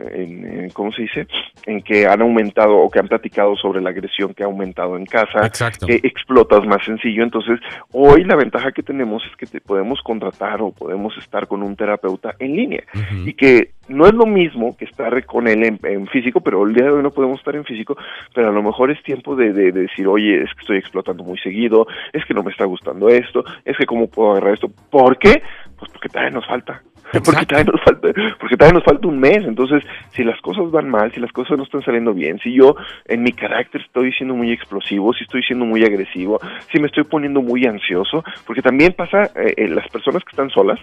en, 0.02 0.70
¿cómo 0.70 0.92
se 0.94 1.04
dice? 1.04 1.28
En 1.66 1.82
que 1.82 2.08
han 2.08 2.22
aumentado 2.22 2.78
o 2.78 2.90
que 2.90 3.00
han 3.00 3.10
platicado 3.10 3.56
sobre 3.58 3.82
la 3.82 3.90
agresión 3.90 4.34
que 4.34 4.44
ha 4.44 4.46
aumentado 4.46 4.96
en 4.96 5.06
casa, 5.06 5.52
que 5.86 5.96
explotas 5.96 6.66
más 6.66 6.84
sencillo. 6.86 7.24
Entonces, 7.24 7.60
hoy 7.92 8.24
la 8.24 8.38
ventaja 8.38 8.72
que 8.72 8.82
tenemos 8.82 9.24
es 9.30 9.36
que 9.36 9.46
te 9.46 9.60
podemos 9.60 10.02
contratar 10.02 10.62
o 10.62 10.72
podemos 10.72 11.16
estar 11.18 11.48
con 11.48 11.64
un 11.64 11.76
terapeuta 11.76 12.36
en 12.40 12.56
línea 12.56 12.84
y 13.26 13.34
que 13.34 13.72
no 13.90 14.08
es 14.08 14.14
lo 14.14 14.26
mismo 14.26 14.76
que 14.78 14.86
estar 14.86 15.26
con 15.26 15.48
él 15.48 15.78
en, 15.84 16.08
físico, 16.08 16.40
pero 16.40 16.66
el 16.66 16.74
día 16.74 16.86
de 16.86 16.92
hoy 16.92 17.04
no 17.04 17.12
podemos 17.12 17.40
estar 17.40 17.56
en 17.56 17.66
físico, 17.66 17.98
pero 18.34 18.50
a 18.50 18.52
lo 18.52 18.64
mejor 18.64 18.90
es 18.90 19.04
tiempo 19.04 19.36
de, 19.36 19.52
de 19.52 19.72
decir, 19.72 20.08
oye, 20.08 20.44
es 20.44 20.54
que 20.54 20.62
estoy 20.62 20.78
explotando 20.78 21.24
muy 21.24 21.38
seguido, 21.40 21.88
es 22.14 22.24
que 22.26 22.34
no 22.34 22.44
me 22.44 22.52
está 22.52 22.66
gustando 22.66 23.01
esto, 23.10 23.44
es 23.66 23.78
que 23.78 23.86
cómo 23.86 24.08
puedo 24.08 24.32
agarrar 24.32 24.54
esto. 24.54 24.70
¿Por 24.90 25.18
qué? 25.18 25.42
Pues 25.78 25.92
porque 25.92 26.10
todavía 26.10 26.32
nos 26.32 26.46
falta. 26.46 26.82
Porque 27.26 27.46
todavía, 27.46 27.74
nos 27.74 27.84
falta, 27.84 28.08
porque 28.40 28.56
todavía 28.56 28.80
nos 28.80 28.86
falta 28.86 29.08
un 29.08 29.20
mes. 29.20 29.44
Entonces, 29.44 29.84
si 30.12 30.24
las 30.24 30.40
cosas 30.40 30.72
van 30.72 30.90
mal, 30.90 31.12
si 31.12 31.20
las 31.20 31.32
cosas 31.34 31.58
no 31.58 31.66
están 31.66 31.82
saliendo 31.82 32.14
bien, 32.14 32.40
si 32.40 32.54
yo 32.54 32.76
en 33.06 33.22
mi 33.22 33.34
carácter 33.34 33.82
estoy 33.82 34.14
siendo 34.14 34.34
muy 34.34 34.54
explosivo, 34.54 35.12
si 35.12 35.26
estoy 35.26 35.44
siendo 35.44 35.66
muy 35.66 35.84
agresivo, 35.84 36.40
si 36.72 36.80
me 36.80 36.88
estoy 36.88 37.04
poniendo 37.04 37.42
muy 37.42 37.66
ansioso, 37.66 38.24
porque 38.48 38.62
también 38.62 38.94
pasa 38.94 39.24
eh, 39.36 39.54
eh 39.58 39.68
las 39.68 39.90
personas 39.90 40.24
que 40.24 40.30
están 40.30 40.50
solas, 40.52 40.80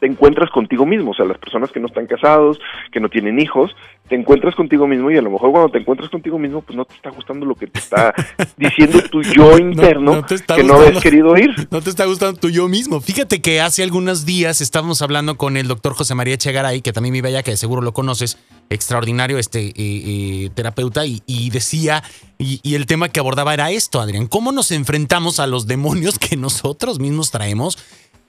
te 0.00 0.06
encuentras 0.06 0.50
contigo 0.50 0.86
mismo, 0.86 1.12
o 1.12 1.14
sea, 1.14 1.24
las 1.24 1.38
personas 1.38 1.70
que 1.70 1.80
no 1.80 1.86
están 1.86 2.06
casados, 2.06 2.60
que 2.92 3.00
no 3.00 3.08
tienen 3.08 3.40
hijos, 3.40 3.74
te 4.08 4.14
encuentras 4.14 4.54
contigo 4.54 4.86
mismo 4.86 5.10
y 5.10 5.16
a 5.16 5.22
lo 5.22 5.30
mejor 5.30 5.50
cuando 5.50 5.70
te 5.70 5.78
encuentras 5.78 6.10
contigo 6.10 6.38
mismo, 6.38 6.60
pues 6.60 6.76
no 6.76 6.84
te 6.84 6.94
está 6.94 7.10
gustando 7.10 7.46
lo 7.46 7.54
que 7.54 7.66
te 7.66 7.78
está 7.78 8.14
diciendo 8.56 9.00
tu 9.10 9.22
yo 9.22 9.56
interno 9.58 10.24
que 10.54 10.62
no 10.62 10.74
habías 10.74 11.02
querido 11.02 11.30
oír. 11.30 11.50
No 11.70 11.80
te 11.80 11.90
está 11.90 12.04
gustando 12.04 12.38
tu 12.38 12.50
yo 12.50 12.68
mismo. 12.68 13.00
Fíjate 13.00 13.40
que 13.40 13.60
hace 13.60 13.82
algunos 13.82 14.26
días 14.26 14.60
estábamos 14.60 15.00
hablando 15.00 15.36
con 15.36 15.56
el 15.56 15.68
doctor 15.68 15.94
José 15.94 16.14
María 16.14 16.36
Chegaray, 16.36 16.82
que 16.82 16.92
también 16.92 17.14
vive 17.14 17.28
allá, 17.28 17.42
que 17.42 17.56
seguro 17.56 17.80
lo 17.80 17.94
conoces, 17.94 18.38
extraordinario 18.68 19.38
este 19.38 19.68
eh, 19.68 19.72
eh, 19.76 20.50
terapeuta, 20.54 21.04
y, 21.06 21.50
decía, 21.50 22.02
y, 22.38 22.60
y 22.62 22.74
el 22.74 22.86
tema 22.86 23.08
que 23.08 23.20
abordaba 23.20 23.54
era 23.54 23.70
esto, 23.70 24.00
Adrián, 24.00 24.26
¿cómo 24.26 24.52
nos 24.52 24.70
enfrentamos 24.70 25.40
a 25.40 25.46
los 25.46 25.66
demonios 25.66 26.18
que 26.18 26.36
nosotros 26.36 26.98
mismos 26.98 27.30
traemos? 27.30 27.78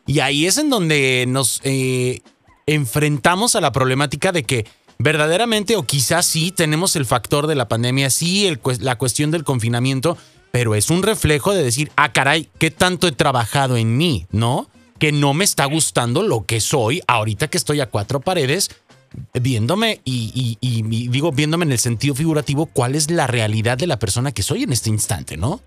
Y 0.06 0.20
ahí 0.20 0.46
es 0.46 0.58
en 0.58 0.70
donde 0.70 1.26
nos 1.28 1.62
eh, 1.64 2.22
enfrentamos 2.66 3.56
a 3.56 3.62
la 3.62 3.72
problemática 3.72 4.32
de 4.32 4.44
que 4.44 4.66
verdaderamente 4.98 5.76
o 5.76 5.84
quizás 5.84 6.26
sí 6.26 6.52
tenemos 6.52 6.96
el 6.96 7.06
factor 7.06 7.48
de 7.48 7.56
la 7.56 7.68
pandemia, 7.68 8.10
sí 8.10 8.50
la 8.80 8.98
cuestión 8.98 9.32
del 9.32 9.44
confinamiento, 9.44 10.18
pero 10.52 10.76
es 10.76 10.90
un 10.90 11.04
reflejo 11.04 11.54
de 11.54 11.64
decir, 11.64 11.92
ah, 11.96 12.14
caray, 12.14 12.50
¿qué 12.60 12.72
tanto 12.72 13.08
he 13.08 13.12
trabajado 13.12 13.78
en 13.78 13.98
mí? 13.98 14.26
¿No? 14.32 14.70
Que 15.00 15.12
no 15.12 15.34
me 15.34 15.44
está 15.44 15.66
gustando 15.66 16.24
lo 16.24 16.46
que 16.46 16.62
soy 16.62 17.02
ahorita 17.08 17.48
que 17.50 17.58
estoy 17.58 17.82
a 17.82 17.90
cuatro 17.90 18.22
paredes 18.22 18.70
viéndome 19.34 20.02
y, 20.04 20.58
y, 20.60 20.82
digo 21.10 21.32
viéndome 21.32 21.66
en 21.66 21.72
el 21.72 21.80
sentido 21.80 22.16
figurativo 22.16 22.66
cuál 22.66 22.96
es 22.96 23.10
la 23.10 23.28
realidad 23.28 23.78
de 23.78 23.88
la 23.88 24.00
persona 24.00 24.32
que 24.32 24.44
soy 24.44 24.64
en 24.64 24.74
este 24.74 24.90
instante, 24.90 25.38
¿no? 25.38 25.62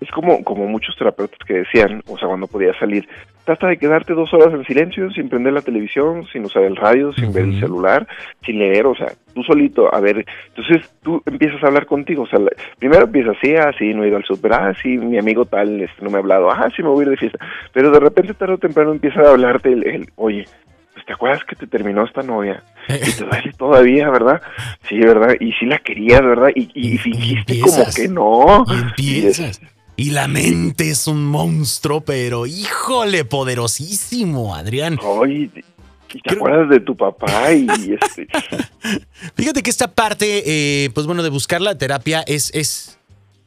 Es 0.00 0.10
como, 0.10 0.42
como 0.44 0.66
muchos 0.66 0.96
terapeutas 0.96 1.38
que 1.46 1.54
decían, 1.54 2.02
o 2.06 2.16
sea, 2.16 2.28
cuando 2.28 2.46
podía 2.46 2.72
salir, 2.78 3.08
trata 3.48 3.68
de 3.68 3.78
quedarte 3.78 4.12
dos 4.12 4.32
horas 4.34 4.52
en 4.52 4.62
silencio, 4.66 5.10
sin 5.10 5.30
prender 5.30 5.54
la 5.54 5.62
televisión, 5.62 6.26
sin 6.30 6.44
usar 6.44 6.64
el 6.64 6.76
radio, 6.76 7.14
sin 7.14 7.32
ver 7.32 7.44
el 7.44 7.58
celular, 7.58 8.06
sin 8.44 8.58
leer, 8.58 8.84
o 8.86 8.94
sea, 8.94 9.12
tú 9.34 9.42
solito, 9.42 9.92
a 9.92 9.98
ver, 10.00 10.26
entonces 10.48 10.86
tú 11.02 11.22
empiezas 11.24 11.64
a 11.64 11.68
hablar 11.68 11.86
contigo, 11.86 12.24
o 12.24 12.26
sea, 12.26 12.38
primero 12.78 13.04
empiezas 13.04 13.36
así, 13.38 13.54
así, 13.54 13.94
no 13.94 14.04
he 14.04 14.08
ido 14.08 14.18
al 14.18 14.24
super, 14.24 14.52
ah, 14.52 14.74
sí, 14.82 14.98
mi 14.98 15.18
amigo 15.18 15.46
tal 15.46 15.80
este, 15.80 16.04
no 16.04 16.10
me 16.10 16.16
ha 16.16 16.20
hablado, 16.20 16.50
ah, 16.50 16.68
sí, 16.76 16.82
me 16.82 16.90
voy 16.90 17.00
a 17.00 17.02
ir 17.04 17.10
de 17.10 17.16
fiesta, 17.16 17.38
pero 17.72 17.90
de 17.90 18.00
repente 18.00 18.34
tarde 18.34 18.52
o 18.52 18.58
temprano 18.58 18.92
empieza 18.92 19.22
a 19.22 19.30
hablarte 19.30 19.72
el, 19.72 20.10
oye, 20.16 20.44
pues 20.92 21.06
te 21.06 21.14
acuerdas 21.14 21.42
que 21.44 21.56
te 21.56 21.66
terminó 21.66 22.04
esta 22.04 22.22
novia 22.22 22.62
y 22.88 23.12
te 23.12 23.24
duele 23.24 23.52
todavía, 23.56 24.10
¿verdad? 24.10 24.42
Sí, 24.86 24.98
¿verdad? 24.98 25.36
Y 25.40 25.52
sí 25.52 25.64
la 25.64 25.78
querías, 25.78 26.20
¿verdad? 26.20 26.50
Y, 26.54 26.68
y, 26.74 26.98
fingiste 26.98 27.60
como 27.60 27.84
que 27.96 28.08
no. 28.08 28.64
Y 28.68 29.20
empiezas. 29.20 29.62
Y 29.62 29.77
la 30.06 30.28
mente 30.28 30.90
es 30.90 31.06
un 31.08 31.24
monstruo, 31.24 32.00
pero 32.00 32.46
híjole, 32.46 33.24
poderosísimo, 33.24 34.54
Adrián. 34.54 34.98
Ay, 35.24 35.48
¿te 35.48 36.34
acuerdas 36.34 36.70
de 36.70 36.80
tu 36.80 36.96
papá? 36.96 37.52
Y 37.52 37.66
este... 37.94 38.28
Fíjate 39.34 39.62
que 39.62 39.70
esta 39.70 39.94
parte, 39.94 40.84
eh, 40.84 40.90
pues 40.90 41.06
bueno, 41.06 41.22
de 41.22 41.30
buscar 41.30 41.60
la 41.60 41.76
terapia 41.76 42.22
es, 42.26 42.50
es, 42.54 42.97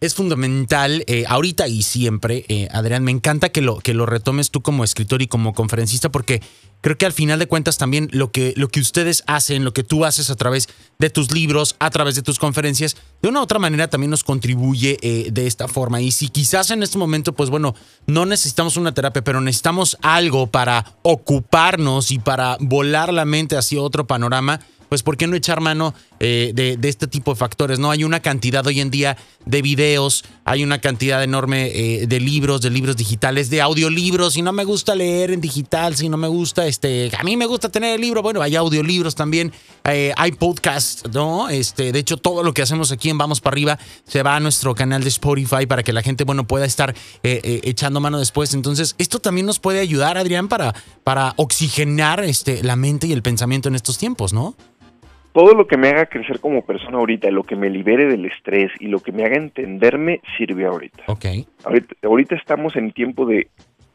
es 0.01 0.15
fundamental 0.15 1.03
eh, 1.05 1.25
ahorita 1.27 1.67
y 1.67 1.83
siempre, 1.83 2.43
eh, 2.49 2.67
Adrián. 2.71 3.03
Me 3.03 3.11
encanta 3.11 3.49
que 3.49 3.61
lo, 3.61 3.77
que 3.77 3.93
lo 3.93 4.07
retomes 4.07 4.49
tú 4.49 4.61
como 4.61 4.83
escritor 4.83 5.21
y 5.21 5.27
como 5.27 5.53
conferencista, 5.53 6.09
porque 6.11 6.41
creo 6.81 6.97
que 6.97 7.05
al 7.05 7.13
final 7.13 7.37
de 7.37 7.47
cuentas 7.47 7.77
también 7.77 8.09
lo 8.11 8.31
que, 8.31 8.55
lo 8.57 8.67
que 8.67 8.79
ustedes 8.79 9.23
hacen, 9.27 9.63
lo 9.63 9.73
que 9.73 9.83
tú 9.83 10.03
haces 10.03 10.31
a 10.31 10.35
través 10.35 10.69
de 10.97 11.11
tus 11.11 11.31
libros, 11.31 11.75
a 11.77 11.91
través 11.91 12.15
de 12.15 12.23
tus 12.23 12.39
conferencias, 12.39 12.97
de 13.21 13.29
una 13.29 13.41
u 13.41 13.43
otra 13.43 13.59
manera 13.59 13.89
también 13.89 14.09
nos 14.09 14.23
contribuye 14.23 14.97
eh, 15.03 15.29
de 15.31 15.45
esta 15.45 15.67
forma. 15.67 16.01
Y 16.01 16.09
si 16.09 16.29
quizás 16.29 16.71
en 16.71 16.81
este 16.81 16.97
momento, 16.97 17.33
pues 17.33 17.51
bueno, 17.51 17.75
no 18.07 18.25
necesitamos 18.25 18.77
una 18.77 18.95
terapia, 18.95 19.23
pero 19.23 19.39
necesitamos 19.39 19.97
algo 20.01 20.47
para 20.47 20.95
ocuparnos 21.03 22.09
y 22.09 22.17
para 22.17 22.57
volar 22.59 23.13
la 23.13 23.25
mente 23.25 23.55
hacia 23.55 23.79
otro 23.79 24.07
panorama, 24.07 24.61
pues 24.89 25.03
¿por 25.03 25.15
qué 25.15 25.27
no 25.27 25.35
echar 25.35 25.61
mano 25.61 25.93
eh, 26.23 26.51
de, 26.53 26.77
este 26.87 27.07
tipo 27.07 27.31
de 27.31 27.35
factores? 27.35 27.79
¿no? 27.79 27.89
Hay 27.89 28.03
una 28.03 28.19
cantidad 28.19 28.65
hoy 28.67 28.79
en 28.79 28.91
día 28.91 29.17
de 29.45 29.63
videos, 29.63 30.23
hay 30.45 30.63
una 30.63 30.79
cantidad 30.79 31.23
enorme 31.23 31.71
eh, 31.73 32.05
de 32.05 32.19
libros, 32.19 32.61
de 32.61 32.69
libros 32.69 32.95
digitales, 32.95 33.49
de 33.49 33.59
audiolibros. 33.59 34.33
Si 34.33 34.43
no 34.43 34.53
me 34.53 34.63
gusta 34.63 34.93
leer 34.93 35.31
en 35.31 35.41
digital, 35.41 35.95
si 35.95 36.09
no 36.09 36.17
me 36.17 36.27
gusta, 36.27 36.67
este, 36.67 37.09
a 37.17 37.23
mí 37.23 37.37
me 37.37 37.47
gusta 37.47 37.69
tener 37.69 37.95
el 37.95 38.01
libro, 38.01 38.21
bueno, 38.21 38.43
hay 38.43 38.55
audiolibros 38.55 39.15
también, 39.15 39.51
eh, 39.83 40.13
hay 40.15 40.33
podcasts, 40.33 41.03
¿no? 41.11 41.49
Este, 41.49 41.91
de 41.91 41.97
hecho, 41.97 42.17
todo 42.17 42.43
lo 42.43 42.53
que 42.53 42.61
hacemos 42.61 42.91
aquí 42.91 43.09
en 43.09 43.17
Vamos 43.17 43.41
para 43.41 43.55
Arriba 43.55 43.79
se 44.07 44.21
va 44.21 44.35
a 44.35 44.39
nuestro 44.39 44.75
canal 44.75 45.01
de 45.03 45.09
Spotify 45.09 45.65
para 45.65 45.81
que 45.81 45.91
la 45.91 46.03
gente, 46.03 46.23
bueno, 46.23 46.45
pueda 46.45 46.65
estar 46.65 46.95
echando 47.23 47.99
mano 47.99 48.19
después. 48.19 48.53
Entonces, 48.53 48.93
esto 48.99 49.19
también 49.19 49.47
nos 49.47 49.59
puede 49.59 49.79
ayudar, 49.79 50.17
Adrián, 50.17 50.47
para, 50.47 50.75
para 51.03 51.33
oxigenar 51.37 52.23
este, 52.23 52.63
la 52.63 52.75
mente 52.75 53.07
y 53.07 53.11
el 53.11 53.23
pensamiento 53.23 53.69
en 53.69 53.75
estos 53.75 53.97
tiempos, 53.97 54.33
¿no? 54.33 54.55
Todo 55.33 55.53
lo 55.53 55.67
que 55.67 55.77
me 55.77 55.89
haga 55.89 56.07
crecer 56.07 56.39
como 56.39 56.65
persona 56.65 56.97
ahorita, 56.97 57.31
lo 57.31 57.43
que 57.43 57.55
me 57.55 57.69
libere 57.69 58.05
del 58.05 58.25
estrés 58.25 58.71
y 58.79 58.87
lo 58.87 58.99
que 58.99 59.11
me 59.11 59.25
haga 59.25 59.37
entenderme 59.37 60.21
sirve 60.37 60.65
ahorita. 60.65 61.03
Ok. 61.07 61.25
Ahorita, 61.63 61.95
ahorita 62.03 62.35
estamos 62.35 62.75
en 62.75 62.91
tiempo 62.91 63.25
de 63.25 63.47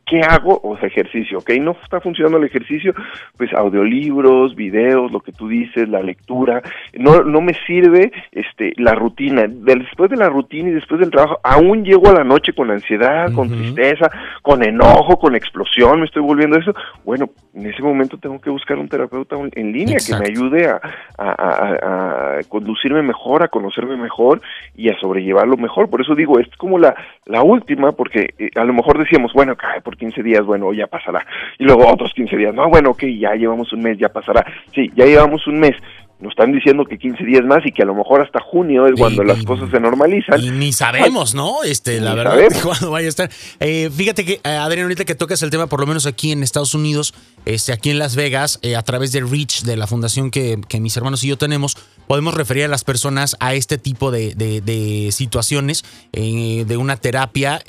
¿qué 0.07 0.21
hago? 0.21 0.61
O 0.63 0.79
sea, 0.79 0.89
ejercicio, 0.89 1.39
¿ok? 1.39 1.51
No 1.61 1.77
está 1.83 2.01
funcionando 2.01 2.39
el 2.39 2.45
ejercicio, 2.45 2.95
pues 3.37 3.53
audiolibros, 3.53 4.55
videos, 4.55 5.11
lo 5.11 5.21
que 5.21 5.33
tú 5.33 5.49
dices, 5.49 5.89
la 5.89 6.01
lectura. 6.01 6.63
No, 6.95 7.23
no 7.23 7.41
me 7.41 7.55
sirve 7.67 8.13
este, 8.31 8.73
la 8.77 8.95
rutina. 8.95 9.47
Después 9.49 10.11
de 10.11 10.17
la 10.17 10.29
rutina 10.29 10.71
y 10.71 10.73
después 10.73 11.01
del 11.01 11.11
trabajo, 11.11 11.41
aún 11.43 11.85
llego 11.85 12.09
a 12.09 12.15
la 12.15 12.25
noche 12.25 12.53
con 12.53 12.71
ansiedad, 12.71 13.33
con 13.33 13.49
tristeza, 13.49 14.11
con 14.43 14.63
enojo, 14.63 15.19
con 15.19 15.35
explosión, 15.35 16.01
me 16.01 16.07
estoy 16.07 16.23
volviendo 16.23 16.57
eso. 16.57 16.73
Bueno, 17.05 17.29
en 17.55 17.67
ese 17.67 17.83
momento 17.83 18.17
tengo 18.17 18.41
que 18.41 18.51
buscar 18.51 18.79
un 18.79 18.89
terapeuta 18.89 19.37
en 19.55 19.73
línea 19.73 19.97
que 20.07 20.15
me 20.17 20.29
ayude 20.29 20.69
a, 20.69 20.81
a, 21.19 22.39
conducirme 22.49 23.03
mejor, 23.03 23.43
a 23.43 23.49
conocerme 23.49 23.97
mejor 23.97 24.41
y 24.77 24.89
a 24.89 24.99
sobrellevarlo 25.01 25.57
mejor. 25.57 25.91
Por 25.91 26.01
eso 26.01 26.15
digo, 26.15 26.39
es 26.39 26.49
como 26.59 26.79
la, 26.79 26.95
la 27.25 27.43
última, 27.43 27.93
porque 27.93 28.35
eh, 28.39 28.51
a 28.55 28.65
lo 28.65 28.73
mejor 28.73 28.99
decíamos, 28.99 29.33
bueno, 29.33 29.57
por 29.97 29.99
15 29.99 30.23
días, 30.23 30.45
bueno, 30.45 30.73
ya 30.73 30.87
pasará. 30.87 31.25
Y 31.59 31.65
luego 31.65 31.87
otros 31.87 32.13
15 32.15 32.37
días, 32.37 32.55
no, 32.55 32.69
bueno, 32.69 32.91
ok, 32.91 33.05
ya 33.19 33.35
llevamos 33.35 33.73
un 33.73 33.83
mes, 33.83 33.99
ya 33.99 34.09
pasará. 34.09 34.45
Sí, 34.75 34.91
ya 34.95 35.05
llevamos 35.05 35.47
un 35.47 35.59
mes. 35.59 35.77
Nos 36.19 36.31
están 36.31 36.51
diciendo 36.51 36.87
que 36.87 36.97
15 36.97 37.25
días 37.25 37.45
más 37.45 37.67
y 37.67 37.73
que 37.73 37.83
a 37.83 37.85
lo 37.85 37.95
mejor 37.95 38.23
hasta 38.23 38.41
junio 38.41 38.87
es 38.87 38.95
cuando 38.99 39.23
las 39.23 39.45
cosas 39.45 39.69
se 39.71 39.79
normalizan. 39.79 40.43
Y 40.43 40.51
ni 40.51 40.73
sabemos, 40.73 41.35
¿no? 41.35 41.63
Este, 41.63 42.01
la 42.01 42.15
verdad, 42.15 42.39
cuándo 42.63 42.91
vaya 42.91 43.05
a 43.07 43.11
estar. 43.11 43.31
Eh, 43.61 43.91
fíjate 43.95 44.25
que, 44.25 44.41
eh, 44.43 44.49
Adrián, 44.49 44.85
ahorita 44.85 45.05
que 45.05 45.15
tocas 45.15 45.43
el 45.43 45.51
tema, 45.51 45.67
por 45.67 45.81
lo 45.81 45.87
menos 45.87 46.07
aquí 46.07 46.33
en 46.33 46.43
Estados 46.43 46.73
Unidos, 46.75 47.13
este, 47.45 47.75
aquí 47.75 47.91
en 47.91 47.99
Las 47.99 48.17
Vegas, 48.17 48.61
eh, 48.63 48.77
a 48.77 48.83
través 48.83 49.13
de 49.13 49.21
Reach, 49.21 49.65
de 49.65 49.77
la 49.77 49.87
fundación 49.87 50.31
que, 50.31 50.59
que, 50.67 50.81
mis 50.81 50.97
hermanos 50.97 51.23
y 51.23 51.29
yo 51.29 51.37
tenemos, 51.37 51.77
podemos 52.07 52.33
referir 52.33 52.65
a 52.65 52.69
las 52.69 52.83
personas 52.83 53.37
a 53.41 53.53
este 53.53 53.77
tipo 53.77 54.11
de, 54.11 54.35
de, 54.35 55.13
situaciones, 55.13 55.85
de 56.13 56.77
una 56.79 56.97
terapia 56.97 57.61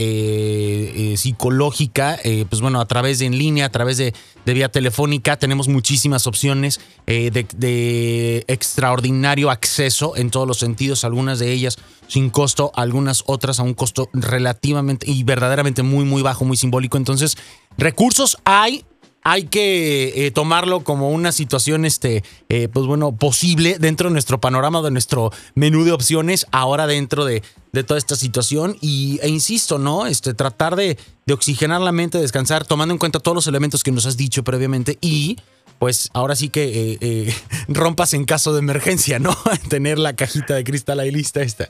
psicológica, 1.17 2.17
pues 2.49 2.61
bueno, 2.61 2.79
a 2.79 2.85
través 2.85 3.19
de 3.19 3.25
en 3.25 3.37
línea, 3.37 3.65
a 3.65 3.71
través 3.71 3.97
de, 3.97 4.13
vía 4.53 4.69
telefónica, 4.69 5.37
tenemos 5.37 5.67
muchísimas 5.67 6.27
opciones 6.27 6.79
de 7.05 8.45
extraordinario 8.47 9.49
acceso 9.49 10.15
en 10.15 10.29
todos 10.29 10.47
los 10.47 10.57
sentidos, 10.57 11.03
algunas 11.03 11.39
de 11.39 11.51
ellas 11.51 11.77
sin 12.07 12.29
costo, 12.29 12.71
algunas 12.75 13.23
otras 13.27 13.59
a 13.59 13.63
un 13.63 13.73
costo 13.73 14.09
relativamente 14.13 15.09
y 15.09 15.23
verdaderamente 15.23 15.83
muy, 15.83 16.05
muy 16.05 16.21
bajo, 16.21 16.45
muy 16.45 16.57
simbólico. 16.57 16.97
Entonces, 16.97 17.37
recursos 17.77 18.37
hay, 18.45 18.85
hay 19.23 19.43
que 19.43 20.25
eh, 20.25 20.31
tomarlo 20.31 20.83
como 20.83 21.11
una 21.11 21.31
situación, 21.31 21.85
este, 21.85 22.23
eh, 22.49 22.69
pues 22.71 22.85
bueno, 22.85 23.15
posible 23.15 23.77
dentro 23.79 24.09
de 24.09 24.13
nuestro 24.13 24.39
panorama, 24.39 24.81
de 24.81 24.91
nuestro 24.91 25.31
menú 25.55 25.83
de 25.83 25.91
opciones, 25.91 26.47
ahora 26.51 26.87
dentro 26.87 27.25
de, 27.25 27.43
de 27.77 27.83
toda 27.83 27.97
esta 27.99 28.15
situación. 28.15 28.75
Y, 28.81 29.19
e 29.21 29.29
insisto, 29.29 29.77
¿no? 29.77 30.07
Este, 30.07 30.33
tratar 30.33 30.75
de, 30.75 30.97
de 31.25 31.33
oxigenar 31.33 31.79
la 31.81 31.91
mente, 31.91 32.17
descansar, 32.17 32.65
tomando 32.65 32.93
en 32.93 32.97
cuenta 32.97 33.19
todos 33.19 33.35
los 33.35 33.47
elementos 33.47 33.83
que 33.83 33.91
nos 33.91 34.05
has 34.05 34.17
dicho 34.17 34.43
previamente 34.43 34.97
y 34.99 35.37
pues 35.79 36.09
ahora 36.13 36.35
sí 36.35 36.49
que 36.49 36.63
eh, 36.63 36.97
eh, 37.01 37.35
rompas 37.67 38.13
en 38.13 38.25
caso 38.25 38.51
de 38.53 38.59
emergencia, 38.59 39.19
¿no? 39.19 39.37
Tener 39.69 39.99
la 39.99 40.15
cajita 40.15 40.55
de 40.55 40.63
cristal 40.63 40.99
ahí 40.99 41.11
lista 41.11 41.41
esta 41.41 41.69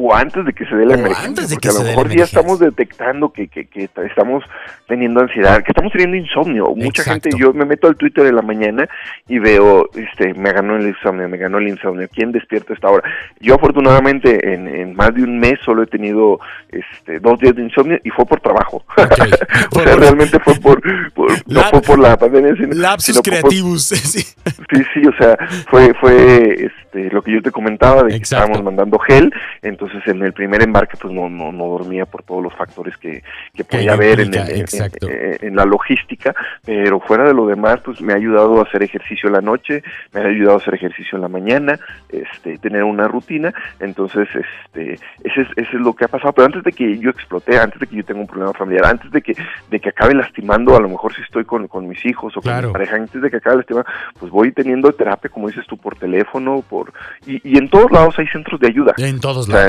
o 0.00 0.14
antes 0.14 0.44
de 0.44 0.52
que 0.52 0.64
se 0.64 0.76
dé 0.76 0.86
la 0.86 0.94
emergencia, 0.94 1.44
porque 1.50 1.68
a 1.68 1.72
lo 1.72 1.82
mejor 1.82 2.08
ya 2.08 2.22
estamos 2.22 2.60
detectando 2.60 3.32
que, 3.32 3.48
que, 3.48 3.66
que, 3.66 3.90
estamos 4.06 4.44
teniendo 4.86 5.20
ansiedad, 5.20 5.64
que 5.64 5.72
estamos 5.72 5.90
teniendo 5.90 6.16
insomnio. 6.16 6.72
Mucha 6.76 7.02
gente, 7.02 7.30
yo 7.36 7.52
me 7.52 7.64
meto 7.64 7.88
al 7.88 7.96
Twitter 7.96 8.22
de 8.22 8.32
la 8.32 8.42
mañana 8.42 8.88
y 9.26 9.40
veo, 9.40 9.90
este, 9.94 10.34
me 10.34 10.52
ganó 10.52 10.76
el 10.76 10.86
insomnio, 10.86 11.28
me 11.28 11.36
ganó 11.36 11.58
el 11.58 11.66
insomnio. 11.66 12.08
¿Quién 12.14 12.30
despierta 12.30 12.72
a 12.72 12.76
esta 12.76 12.88
hora? 12.88 13.02
Yo 13.40 13.56
afortunadamente 13.56 14.54
en, 14.54 14.94
más 14.94 15.12
de 15.14 15.24
un 15.24 15.40
mes 15.40 15.58
solo 15.64 15.82
he 15.82 15.86
tenido 15.86 16.38
este, 16.68 17.18
dos 17.18 17.40
días 17.40 17.56
de 17.56 17.62
insomnio 17.62 17.98
y 18.04 18.10
fue 18.10 18.24
por 18.24 18.40
trabajo. 18.40 18.84
o 18.96 19.80
sea, 19.80 19.96
realmente 19.96 20.38
fue 20.38 20.54
por, 20.60 20.80
no 21.46 21.60
fue 21.62 21.82
por 21.82 21.98
la 21.98 22.16
pandemia, 22.16 22.54
sino, 22.54 22.72
lapsus 22.74 23.20
creativus. 23.20 23.86
sí. 23.88 24.20
sí, 24.22 25.06
o 25.08 25.16
sea, 25.18 25.36
fue, 25.68 25.92
fue 25.94 26.66
este, 26.66 27.10
lo 27.10 27.20
que 27.20 27.32
yo 27.32 27.42
te 27.42 27.50
comentaba 27.50 28.04
de 28.04 28.10
que 28.10 28.22
estábamos 28.22 28.62
mandando 28.62 28.96
gel, 29.00 29.32
entonces 29.62 29.87
entonces 29.88 30.14
en 30.14 30.22
el 30.22 30.32
primer 30.32 30.62
embarque 30.62 30.96
pues 31.00 31.12
no, 31.12 31.28
no, 31.28 31.50
no 31.50 31.64
dormía 31.66 32.04
por 32.06 32.22
todos 32.22 32.42
los 32.42 32.54
factores 32.54 32.96
que, 32.96 33.22
que 33.54 33.64
podía 33.64 33.94
haber 33.94 34.20
en, 34.20 34.32
en, 34.34 35.56
la 35.56 35.64
logística, 35.64 36.34
pero 36.64 37.00
fuera 37.00 37.24
de 37.24 37.34
lo 37.34 37.46
demás 37.46 37.80
pues 37.84 38.00
me 38.00 38.12
ha 38.12 38.16
ayudado 38.16 38.60
a 38.60 38.64
hacer 38.64 38.82
ejercicio 38.82 39.28
en 39.28 39.32
la 39.34 39.40
noche, 39.40 39.82
me 40.12 40.20
ha 40.20 40.24
ayudado 40.24 40.54
a 40.54 40.60
hacer 40.60 40.74
ejercicio 40.74 41.16
en 41.16 41.22
la 41.22 41.28
mañana, 41.28 41.78
este, 42.08 42.58
tener 42.58 42.84
una 42.84 43.08
rutina, 43.08 43.52
entonces 43.80 44.28
este, 44.28 44.94
ese 45.24 45.42
es, 45.42 45.48
ese 45.56 45.76
es 45.76 45.80
lo 45.80 45.94
que 45.94 46.04
ha 46.04 46.08
pasado, 46.08 46.32
pero 46.32 46.46
antes 46.46 46.62
de 46.62 46.72
que 46.72 46.98
yo 46.98 47.10
exploté, 47.10 47.58
antes 47.58 47.80
de 47.80 47.86
que 47.86 47.96
yo 47.96 48.04
tenga 48.04 48.20
un 48.20 48.26
problema 48.26 48.52
familiar, 48.52 48.86
antes 48.86 49.10
de 49.10 49.22
que, 49.22 49.34
de 49.70 49.80
que 49.80 49.88
acabe 49.88 50.14
lastimando, 50.14 50.76
a 50.76 50.80
lo 50.80 50.88
mejor 50.88 51.14
si 51.14 51.22
estoy 51.22 51.44
con, 51.44 51.66
con 51.68 51.88
mis 51.88 52.04
hijos 52.04 52.36
o 52.36 52.42
con 52.42 52.66
mi 52.66 52.72
pareja, 52.72 52.96
antes 52.96 53.20
de 53.20 53.30
que 53.30 53.38
acabe 53.38 53.56
lastimando, 53.56 53.88
pues 54.18 54.30
voy 54.30 54.52
teniendo 54.52 54.92
terapia, 54.92 55.30
como 55.30 55.48
dices 55.48 55.66
tú, 55.66 55.76
por 55.76 55.96
teléfono, 55.96 56.62
por 56.68 56.92
y, 57.26 57.40
y 57.48 57.58
en 57.58 57.68
todos 57.68 57.90
lados 57.90 58.14
hay 58.18 58.26
centros 58.28 58.60
de 58.60 58.68
ayuda. 58.68 58.94
En 58.98 59.20
todos 59.20 59.48
lados 59.48 59.67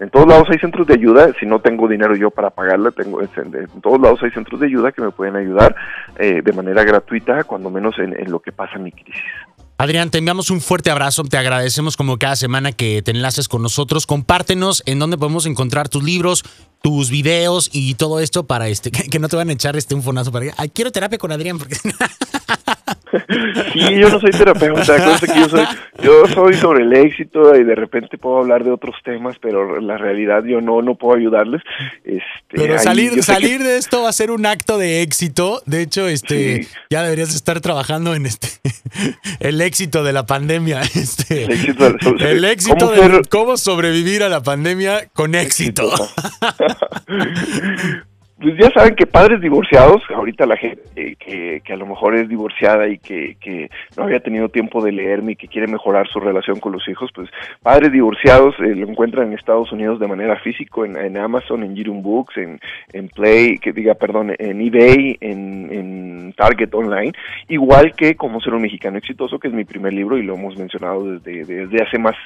en 0.00 0.10
todos 0.10 0.26
lados 0.26 0.48
hay 0.50 0.58
centros 0.58 0.86
de 0.86 0.94
ayuda, 0.94 1.32
si 1.38 1.46
no 1.46 1.60
tengo 1.60 1.86
dinero 1.86 2.16
yo 2.16 2.30
para 2.30 2.50
pagarla, 2.50 2.90
tengo 2.90 3.20
en, 3.22 3.28
todos 3.80 4.00
lados 4.00 4.20
hay 4.22 4.30
centros 4.32 4.60
de 4.60 4.66
ayuda 4.66 4.90
que 4.90 5.00
me 5.00 5.10
pueden 5.10 5.36
ayudar 5.36 5.74
eh, 6.18 6.42
de 6.42 6.52
manera 6.52 6.82
gratuita, 6.82 7.44
cuando 7.44 7.70
menos 7.70 7.94
en, 7.98 8.30
lo 8.30 8.40
que 8.40 8.50
pasa 8.50 8.72
en 8.76 8.84
mi 8.84 8.92
crisis. 8.92 9.22
Adrián, 9.78 10.10
te 10.10 10.18
enviamos 10.18 10.50
un 10.50 10.60
fuerte 10.60 10.90
abrazo, 10.90 11.24
te 11.24 11.36
agradecemos 11.36 11.96
como 11.96 12.16
cada 12.18 12.36
semana 12.36 12.72
que 12.72 13.02
te 13.02 13.10
enlaces 13.10 13.48
con 13.48 13.60
nosotros. 13.60 14.06
Compártenos 14.06 14.82
en 14.86 15.00
dónde 15.00 15.18
podemos 15.18 15.46
encontrar 15.46 15.88
tus 15.88 16.02
libros, 16.02 16.44
tus 16.80 17.10
videos 17.10 17.70
y 17.72 17.94
todo 17.94 18.20
esto 18.20 18.46
para 18.46 18.68
este 18.68 18.90
que, 19.10 19.18
no 19.18 19.28
te 19.28 19.36
van 19.36 19.48
a 19.48 19.52
echar 19.52 19.76
este 19.76 19.94
un 19.94 20.02
fonazo 20.02 20.30
para 20.30 20.46
Ay, 20.56 20.70
quiero 20.70 20.92
terapia 20.92 21.18
con 21.18 21.32
Adrián 21.32 21.58
porque 21.58 21.76
Sí, 23.72 23.80
yo 23.96 24.08
no 24.08 24.20
soy 24.20 24.30
terapeuta, 24.30 24.96
que 25.20 25.40
yo 25.40 25.48
soy, 25.48 25.64
yo 26.02 26.26
soy 26.28 26.54
sobre 26.54 26.84
el 26.84 26.92
éxito 26.92 27.54
y 27.54 27.64
de 27.64 27.74
repente 27.74 28.18
puedo 28.18 28.38
hablar 28.38 28.64
de 28.64 28.70
otros 28.70 28.96
temas, 29.04 29.36
pero 29.40 29.80
la 29.80 29.98
realidad 29.98 30.44
yo 30.44 30.60
no, 30.60 30.82
no 30.82 30.94
puedo 30.94 31.16
ayudarles. 31.16 31.62
Este, 32.04 32.22
pero 32.48 32.78
salir, 32.78 33.22
salir 33.22 33.62
de 33.62 33.76
esto 33.76 34.02
va 34.02 34.08
a 34.08 34.12
ser 34.12 34.30
un 34.30 34.46
acto 34.46 34.78
de 34.78 35.02
éxito. 35.02 35.62
De 35.66 35.82
hecho, 35.82 36.08
este, 36.08 36.66
ya 36.90 37.02
deberías 37.02 37.34
estar 37.34 37.60
trabajando 37.60 38.14
en 38.14 38.26
este, 38.26 38.48
el 39.40 39.60
éxito 39.60 40.04
de 40.04 40.12
la 40.12 40.26
pandemia. 40.26 40.82
Este, 40.94 41.44
el 41.44 42.44
éxito, 42.44 42.90
de 42.90 43.22
cómo 43.28 43.56
sobrevivir 43.56 44.22
a 44.22 44.28
la 44.28 44.42
pandemia 44.42 45.08
con 45.12 45.34
éxito. 45.34 45.90
pues 48.40 48.56
ya 48.58 48.68
saben 48.70 48.96
que 48.96 49.06
padres 49.06 49.40
divorciados, 49.40 50.02
ahorita 50.12 50.44
la 50.44 50.56
gente 50.56 51.16
que, 51.20 51.62
que, 51.64 51.72
a 51.72 51.76
lo 51.76 51.86
mejor 51.86 52.16
es 52.16 52.28
divorciada 52.28 52.88
y 52.88 52.98
que, 52.98 53.36
que, 53.40 53.70
no 53.96 54.04
había 54.04 54.18
tenido 54.18 54.48
tiempo 54.48 54.82
de 54.82 54.90
leerme 54.90 55.32
y 55.32 55.36
que 55.36 55.46
quiere 55.46 55.68
mejorar 55.68 56.08
su 56.08 56.18
relación 56.18 56.58
con 56.58 56.72
los 56.72 56.88
hijos, 56.88 57.10
pues 57.14 57.30
padres 57.62 57.92
divorciados 57.92 58.56
eh, 58.58 58.74
lo 58.74 58.88
encuentran 58.88 59.28
en 59.28 59.34
Estados 59.34 59.70
Unidos 59.70 60.00
de 60.00 60.08
manera 60.08 60.36
físico, 60.40 60.84
en, 60.84 60.96
en 60.96 61.16
Amazon, 61.16 61.62
en 61.62 61.76
Jirum 61.76 62.02
Books, 62.02 62.36
en, 62.38 62.60
en, 62.92 63.08
Play, 63.08 63.58
que 63.58 63.72
diga, 63.72 63.94
perdón, 63.94 64.34
en 64.36 64.60
eBay, 64.60 65.16
en, 65.20 65.72
en 65.72 66.32
Target 66.36 66.74
Online, 66.74 67.12
igual 67.48 67.94
que 67.94 68.16
Como 68.16 68.40
ser 68.40 68.54
un 68.54 68.62
mexicano 68.62 68.98
exitoso, 68.98 69.38
que 69.38 69.48
es 69.48 69.54
mi 69.54 69.64
primer 69.64 69.92
libro 69.92 70.18
y 70.18 70.22
lo 70.22 70.34
hemos 70.34 70.56
mencionado 70.58 71.18
desde, 71.18 71.44
desde 71.44 71.82
hace 71.82 71.98
más, 71.98 72.16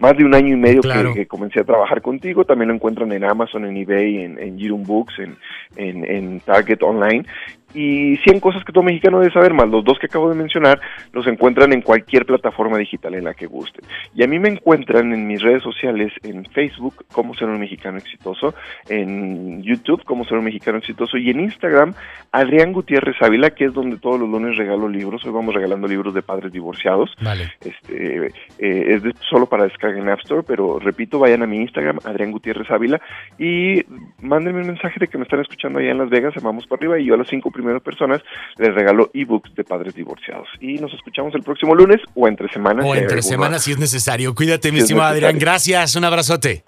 más 0.00 0.16
de 0.16 0.24
un 0.24 0.34
año 0.34 0.54
y 0.54 0.56
medio 0.56 0.82
que, 0.82 1.14
que, 1.14 1.26
comencé 1.26 1.60
a 1.60 1.64
trabajar 1.64 2.02
contigo, 2.02 2.44
también 2.44 2.68
lo 2.68 2.74
encuentran 2.74 3.12
en 3.12 3.22
Amazon, 3.22 3.64
en 3.64 3.76
eBay, 3.76 4.24
en, 4.24 4.38
en 4.40 4.58
Jirum 4.58 4.82
Books, 4.82 5.18
en 5.20 5.36
en, 5.76 6.40
Target 6.40 6.82
Online 6.82 7.24
y 7.74 8.16
100 8.18 8.40
cosas 8.40 8.64
que 8.64 8.72
todo 8.72 8.84
mexicano 8.84 9.20
debe 9.20 9.32
saber, 9.32 9.54
más 9.54 9.68
los 9.68 9.84
dos 9.84 9.98
que 9.98 10.06
acabo 10.06 10.28
de 10.28 10.34
mencionar, 10.34 10.80
los 11.12 11.26
encuentran 11.26 11.72
en 11.72 11.82
cualquier 11.82 12.26
plataforma 12.26 12.78
digital 12.78 13.14
en 13.14 13.24
la 13.24 13.34
que 13.34 13.46
gusten. 13.46 13.84
Y 14.14 14.22
a 14.22 14.26
mí 14.26 14.38
me 14.38 14.48
encuentran 14.48 15.12
en 15.12 15.26
mis 15.26 15.42
redes 15.42 15.62
sociales, 15.62 16.12
en 16.22 16.44
Facebook, 16.46 17.04
como 17.12 17.34
ser 17.34 17.48
un 17.48 17.60
mexicano 17.60 17.98
exitoso, 17.98 18.54
en 18.88 19.62
YouTube, 19.62 20.04
como 20.04 20.24
ser 20.24 20.38
un 20.38 20.44
mexicano 20.44 20.78
exitoso, 20.78 21.16
y 21.16 21.30
en 21.30 21.40
Instagram, 21.40 21.94
Adrián 22.30 22.72
Gutiérrez 22.72 23.16
Ávila, 23.20 23.50
que 23.50 23.66
es 23.66 23.72
donde 23.72 23.98
todos 23.98 24.20
los 24.20 24.28
lunes 24.28 24.56
regalo 24.56 24.88
libros. 24.88 25.24
Hoy 25.24 25.32
vamos 25.32 25.54
regalando 25.54 25.88
libros 25.88 26.14
de 26.14 26.22
padres 26.22 26.52
divorciados. 26.52 27.14
Vale. 27.20 27.52
Este, 27.60 28.26
eh, 28.58 28.94
es 28.94 29.02
de, 29.02 29.14
solo 29.28 29.46
para 29.46 29.64
descargar 29.64 29.98
en 29.98 30.08
App 30.08 30.20
Store, 30.20 30.42
pero 30.46 30.78
repito, 30.78 31.18
vayan 31.18 31.42
a 31.42 31.46
mi 31.46 31.58
Instagram, 31.58 31.98
Adrián 32.04 32.32
Gutiérrez 32.32 32.70
Ávila, 32.70 33.00
y 33.38 33.82
mándenme 34.20 34.60
un 34.60 34.68
mensaje 34.68 34.98
de 35.00 35.08
que 35.08 35.18
me 35.18 35.24
están 35.24 35.40
escuchando 35.40 35.78
allá 35.78 35.90
en 35.90 35.98
Las 35.98 36.10
Vegas, 36.10 36.34
vamos 36.42 36.66
para 36.66 36.80
arriba, 36.80 36.98
y 36.98 37.06
yo 37.06 37.14
a 37.14 37.16
los 37.16 37.28
cinco 37.28 37.50
primeras 37.62 37.82
personas 37.82 38.20
les 38.58 38.74
regaló 38.74 39.10
ebooks 39.14 39.54
de 39.54 39.64
padres 39.64 39.94
divorciados. 39.94 40.48
Y 40.60 40.74
nos 40.74 40.92
escuchamos 40.92 41.34
el 41.34 41.42
próximo 41.42 41.74
lunes 41.74 42.00
o 42.14 42.28
entre 42.28 42.48
semanas. 42.52 42.84
O 42.86 42.94
entre 42.94 43.22
semanas 43.22 43.64
si 43.64 43.72
es 43.72 43.78
necesario. 43.78 44.34
Cuídate, 44.34 44.72
mi 44.72 44.80
estimado 44.80 45.08
Adrián. 45.08 45.38
Gracias, 45.38 45.96
un 45.96 46.04
abrazote. 46.04 46.64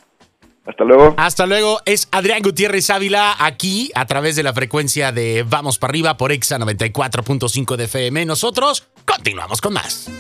Hasta 0.67 0.85
luego. 0.85 1.15
Hasta 1.19 1.47
luego. 1.47 1.81
Es 1.85 2.09
Adrián 2.11 2.41
Gutiérrez 2.43 2.89
Ávila 2.89 3.35
aquí 3.39 3.91
a 3.95 4.07
través 4.07 4.37
de 4.37 4.43
la 4.43 4.55
frecuencia 4.55 5.13
de 5.13 5.45
Vamos 5.47 5.79
para 5.79 5.91
arriba 5.91 6.17
por 6.17 6.33
Exa 6.33 6.59
94.5 6.59 7.77
de 7.77 7.85
FM. 7.85 8.25
Nosotros 8.25 8.89
continuamos 9.05 9.61
con 9.61 9.75
más. 9.75 10.11